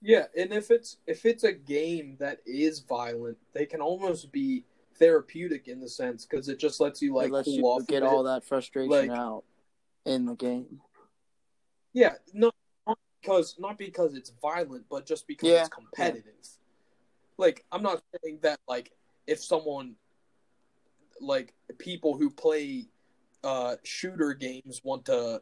Yeah, 0.01 0.25
and 0.37 0.51
if 0.53 0.71
it's 0.71 0.97
if 1.05 1.25
it's 1.25 1.43
a 1.43 1.53
game 1.53 2.17
that 2.19 2.39
is 2.45 2.79
violent, 2.79 3.37
they 3.53 3.65
can 3.65 3.81
almost 3.81 4.31
be 4.31 4.63
therapeutic 4.97 5.67
in 5.67 5.79
the 5.79 5.89
sense 5.89 6.25
because 6.25 6.49
it 6.49 6.59
just 6.59 6.79
lets 6.79 7.01
you 7.01 7.13
like 7.13 7.31
lets 7.31 7.47
you 7.47 7.79
get 7.87 8.03
all 8.03 8.23
that 8.23 8.43
frustration 8.43 8.89
Like- 8.89 9.09
out 9.09 9.43
in 10.05 10.25
the 10.25 10.35
game 10.35 10.81
Yeah, 11.93 12.13
not, 12.33 12.53
not 12.85 12.97
because 13.21 13.55
not 13.59 13.77
because 13.77 14.13
it's 14.13 14.31
violent, 14.41 14.85
but 14.89 15.05
just 15.05 15.27
because 15.27 15.49
Yeah, 15.49 15.59
it's 15.61 15.69
competitive. 15.69 16.33
Like 17.37 17.65
I'm 17.71 17.83
not 17.83 18.01
saying 18.23 18.39
that 18.41 18.59
like 18.67 18.91
if 19.25 19.43
someone 19.43 19.95
like 21.19 21.53
people 21.77 22.17
who 22.17 22.29
play 22.29 22.85
uh 23.43 23.75
shooter 23.83 24.33
games 24.33 24.81
want 24.83 25.05
to 25.05 25.41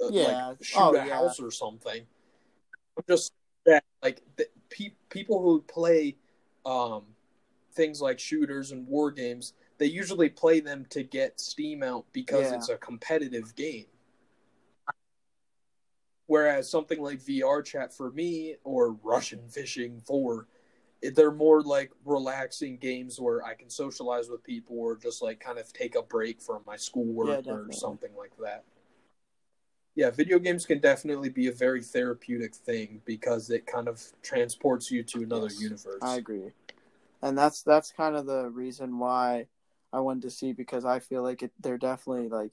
uh, 0.00 0.10
Yeah. 0.10 0.46
like 0.48 0.62
shoot 0.62 0.80
Oh, 0.80 0.94
a 0.94 1.04
yeah. 1.04 1.14
house 1.16 1.40
or 1.40 1.50
something. 1.50 2.06
I'm 2.96 3.04
just 3.08 3.32
that 3.66 3.84
like 4.02 4.22
the, 4.36 4.46
pe- 4.70 4.94
people 5.08 5.42
who 5.42 5.62
play 5.62 6.16
um 6.64 7.04
things 7.72 8.00
like 8.00 8.18
shooters 8.18 8.72
and 8.72 8.86
war 8.88 9.10
games, 9.10 9.52
they 9.78 9.86
usually 9.86 10.28
play 10.28 10.58
them 10.60 10.84
to 10.90 11.02
get 11.04 11.38
steam 11.38 11.82
out 11.82 12.04
because 12.12 12.50
Yeah. 12.50 12.56
it's 12.56 12.68
a 12.68 12.76
competitive 12.76 13.54
game. 13.54 13.86
Whereas 16.28 16.70
something 16.70 17.02
like 17.02 17.20
VR 17.22 17.62
chat 17.62 17.92
for 17.94 18.12
me 18.12 18.56
or 18.64 18.92
Russian 18.92 19.48
fishing 19.50 20.00
for 20.06 20.48
they're 21.02 21.32
more 21.32 21.62
like 21.62 21.92
relaxing 22.04 22.76
games 22.78 23.20
where 23.20 23.44
I 23.44 23.54
can 23.54 23.70
socialize 23.70 24.28
with 24.30 24.44
people 24.44 24.78
or 24.78 24.96
just 24.96 25.22
like 25.22 25.40
kind 25.40 25.58
of 25.58 25.72
take 25.72 25.96
a 25.96 26.02
break 26.02 26.42
from 26.42 26.62
my 26.66 26.76
Yeah, 27.20 27.40
schoolwork 27.40 27.42
or 27.48 27.68
something 27.72 28.10
like 28.16 28.32
that. 28.42 28.64
Yeah, 29.94 30.10
video 30.10 30.38
games 30.38 30.64
can 30.64 30.78
definitely 30.78 31.28
be 31.28 31.48
a 31.48 31.52
very 31.52 31.82
therapeutic 31.82 32.54
thing 32.54 33.02
because 33.04 33.50
it 33.50 33.66
kind 33.66 33.88
of 33.88 34.02
transports 34.22 34.90
you 34.90 35.02
to 35.04 35.22
another 35.22 35.48
Yes, 35.48 35.52
universe. 35.52 36.02
I 36.02 36.16
agree, 36.16 36.52
and 37.22 37.38
that's 37.38 37.62
that's 37.62 37.92
kind 37.92 38.16
of 38.16 38.26
the 38.26 38.50
reason 38.50 38.98
why 38.98 39.48
I 39.92 40.00
wanted 40.00 40.22
to 40.24 40.30
see 40.30 40.52
because 40.52 40.84
I 40.84 41.00
feel 41.00 41.22
like 41.22 41.42
it, 41.44 41.52
they're 41.60 41.78
definitely 41.78 42.28
like 42.28 42.52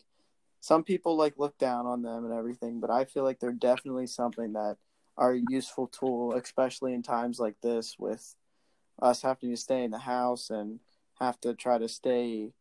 some 0.66 0.84
people 0.84 1.16
like 1.16 1.38
look 1.38 1.56
down 1.60 1.86
on 1.86 2.02
them 2.02 2.26
and 2.26 2.34
everything, 2.34 2.80
but 2.80 2.90
I 2.90 3.06
feel 3.06 3.24
like 3.24 3.40
they're 3.40 3.52
definitely 3.52 4.08
something 4.08 4.54
that 4.54 4.78
are 5.16 5.34
a 5.34 5.40
useful 5.40 5.86
tool, 5.86 6.34
especially 6.34 6.96
in 6.96 7.04
times 7.04 7.38
like 7.38 7.54
this 7.62 7.98
with 8.00 8.34
us 9.00 9.22
having 9.22 9.52
to 9.52 9.58
stay 9.58 9.84
in 9.84 9.92
the 9.92 10.00
house 10.00 10.50
and 10.50 10.80
have 11.20 11.40
to 11.42 11.54
try 11.54 11.78
to 11.78 11.88
stay 11.88 12.52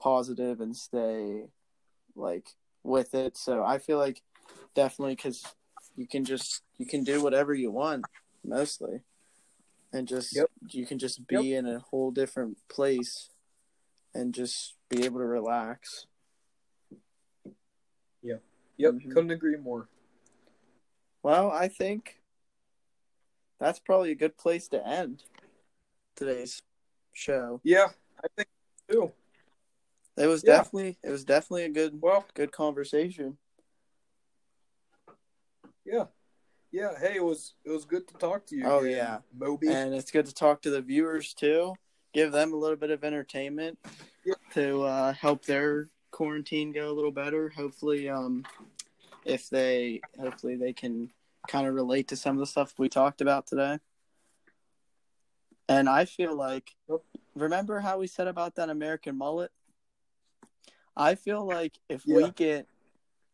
positive 0.00 0.60
and 0.60 0.76
stay 0.76 1.44
like 2.16 2.48
with 2.82 3.14
it. 3.14 3.36
So 3.36 3.62
I 3.62 3.78
feel 3.78 3.98
like 3.98 4.20
definitely 4.74 5.14
because 5.14 5.44
you 5.94 6.08
can 6.08 6.24
just 6.24 6.62
you 6.76 6.86
can 6.86 7.04
do 7.04 7.22
whatever 7.22 7.54
you 7.54 7.70
want 7.70 8.04
mostly 8.44 9.02
and 9.92 10.08
just 10.08 10.34
Yep. 10.34 10.50
you 10.72 10.86
can 10.86 10.98
just 10.98 11.24
be 11.28 11.54
in 11.54 11.66
a 11.66 11.78
whole 11.78 12.10
different 12.10 12.58
place 12.68 13.30
and 14.12 14.34
just 14.34 14.74
be 14.90 15.04
able 15.04 15.20
to 15.20 15.26
relax. 15.26 16.08
Yep, 18.24 18.42
Mhm. 18.94 19.12
couldn't 19.12 19.30
agree 19.30 19.56
more. 19.56 19.88
Well, 21.22 21.50
I 21.50 21.68
think 21.68 22.20
that's 23.58 23.78
probably 23.78 24.10
a 24.10 24.16
good 24.16 24.36
place 24.36 24.68
to 24.68 24.86
end 24.86 25.24
today's 26.16 26.62
show. 27.12 27.60
Yeah, 27.62 27.92
I 28.22 28.26
think 28.36 28.48
too. 28.88 29.12
It 30.16 30.26
was 30.26 30.42
Yeah. 30.44 30.58
definitely 30.58 30.98
it 31.02 31.10
was 31.10 31.24
definitely 31.24 31.64
a 31.64 31.68
good 31.70 32.00
Well, 32.00 32.26
good 32.34 32.52
conversation. 32.52 33.38
yeah. 35.84 36.06
Yeah, 36.72 36.98
hey, 36.98 37.16
it 37.16 37.24
was 37.24 37.54
it 37.64 37.70
was 37.70 37.84
good 37.84 38.08
to 38.08 38.14
talk 38.14 38.46
to 38.46 38.56
you. 38.56 38.66
Oh, 38.66 38.82
yeah. 38.82 39.20
Moby. 39.32 39.68
And 39.68 39.94
it's 39.94 40.10
good 40.10 40.26
to 40.26 40.34
talk 40.34 40.62
to 40.62 40.70
the 40.70 40.82
viewers 40.82 41.32
too. 41.32 41.74
Give 42.12 42.32
them 42.32 42.52
a 42.52 42.56
little 42.56 42.76
bit 42.76 42.90
of 42.90 43.04
entertainment 43.04 43.78
Yeah. 44.24 44.34
to 44.54 44.82
uh, 44.82 45.12
help 45.12 45.44
their 45.44 45.88
quarantine 46.14 46.70
go 46.70 46.90
a 46.90 46.94
little 46.94 47.10
better. 47.10 47.48
Hopefully, 47.48 48.08
um, 48.08 48.44
if 49.24 49.50
they 49.50 50.00
hopefully 50.18 50.54
they 50.54 50.72
can 50.72 51.10
kind 51.48 51.66
of 51.66 51.74
relate 51.74 52.08
to 52.08 52.16
some 52.16 52.36
of 52.36 52.40
the 52.40 52.46
stuff 52.46 52.72
we 52.78 52.88
talked 52.88 53.20
about 53.20 53.46
today. 53.48 53.78
And 55.68 55.88
I 55.88 56.04
feel 56.04 56.36
like 56.36 56.70
remember 57.34 57.80
how 57.80 57.98
we 57.98 58.06
said 58.06 58.28
about 58.28 58.54
that 58.54 58.70
American 58.70 59.18
mullet? 59.18 59.50
I 60.96 61.16
feel 61.16 61.44
like 61.44 61.78
if 61.88 62.06
Yeah. 62.06 62.16
we 62.16 62.30
get 62.30 62.68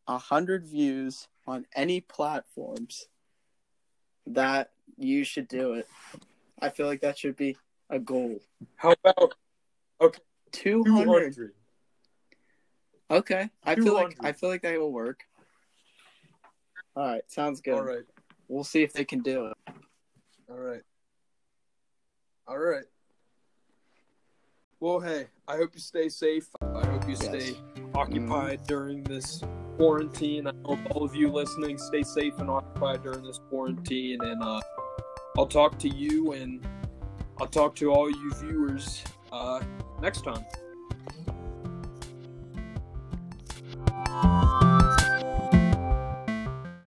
a 0.09 0.17
hundred 0.17 0.67
views 0.67 1.29
on 1.47 1.67
any 1.75 2.01
platforms, 2.01 3.09
that 4.27 4.73
you 4.97 5.25
should 5.25 5.49
do 5.49 5.75
it. 5.75 5.87
I 6.59 6.71
feel 6.71 6.87
like 6.87 7.03
that 7.03 7.19
should 7.19 7.37
be 7.37 7.57
a 7.91 7.99
goal. 7.99 8.41
How 8.77 8.93
about 8.93 9.35
okay 10.01 10.23
two 10.53 10.85
hundred. 10.85 11.55
Okay, 13.11 13.51
I 13.65 13.75
feel 13.75 13.95
like 13.95 14.17
I 14.23 14.33
feel 14.33 14.49
like 14.49 14.63
that 14.63 14.79
will 14.79 14.93
work. 14.93 15.25
All 16.97 17.07
right, 17.07 17.23
sounds 17.29 17.61
good. 17.61 17.75
All 17.75 17.83
right, 17.83 18.05
We'll 18.49 18.65
see 18.65 18.83
if 18.83 18.93
they 18.93 19.05
can 19.05 19.21
do 19.21 19.47
it. 19.47 19.75
all 20.49 20.57
right, 20.59 20.83
all 22.47 22.59
right. 22.59 22.85
Well, 24.81 25.01
hey, 25.01 25.27
I 25.47 25.57
hope 25.57 25.71
you 25.75 25.81
stay 25.81 26.09
safe. 26.09 26.49
I 26.63 26.87
hope 26.87 27.05
you 27.07 27.11
Yes. 27.11 27.25
stay 27.27 27.57
occupied 27.95 28.65
during 28.67 29.03
this 29.05 29.43
quarantine. 29.77 30.47
I 30.47 30.53
hope 30.65 30.79
all 30.93 31.05
of 31.05 31.15
you 31.15 31.31
listening 31.31 31.77
stay 31.77 32.03
safe 32.03 32.39
and 32.39 32.49
occupied 32.49 33.03
during 33.03 33.23
this 33.23 33.41
quarantine. 33.51 34.23
And 34.23 34.43
uh, 34.43 34.61
I'll 35.37 35.47
talk 35.47 35.79
to 35.81 35.89
you 35.89 36.33
and 36.33 36.67
I'll 37.39 37.47
talk 37.47 37.75
to 37.77 37.93
all 37.93 38.09
you 38.11 38.33
viewers 38.41 39.05
uh, 39.33 39.61
next 40.01 40.23
time. 40.25 40.45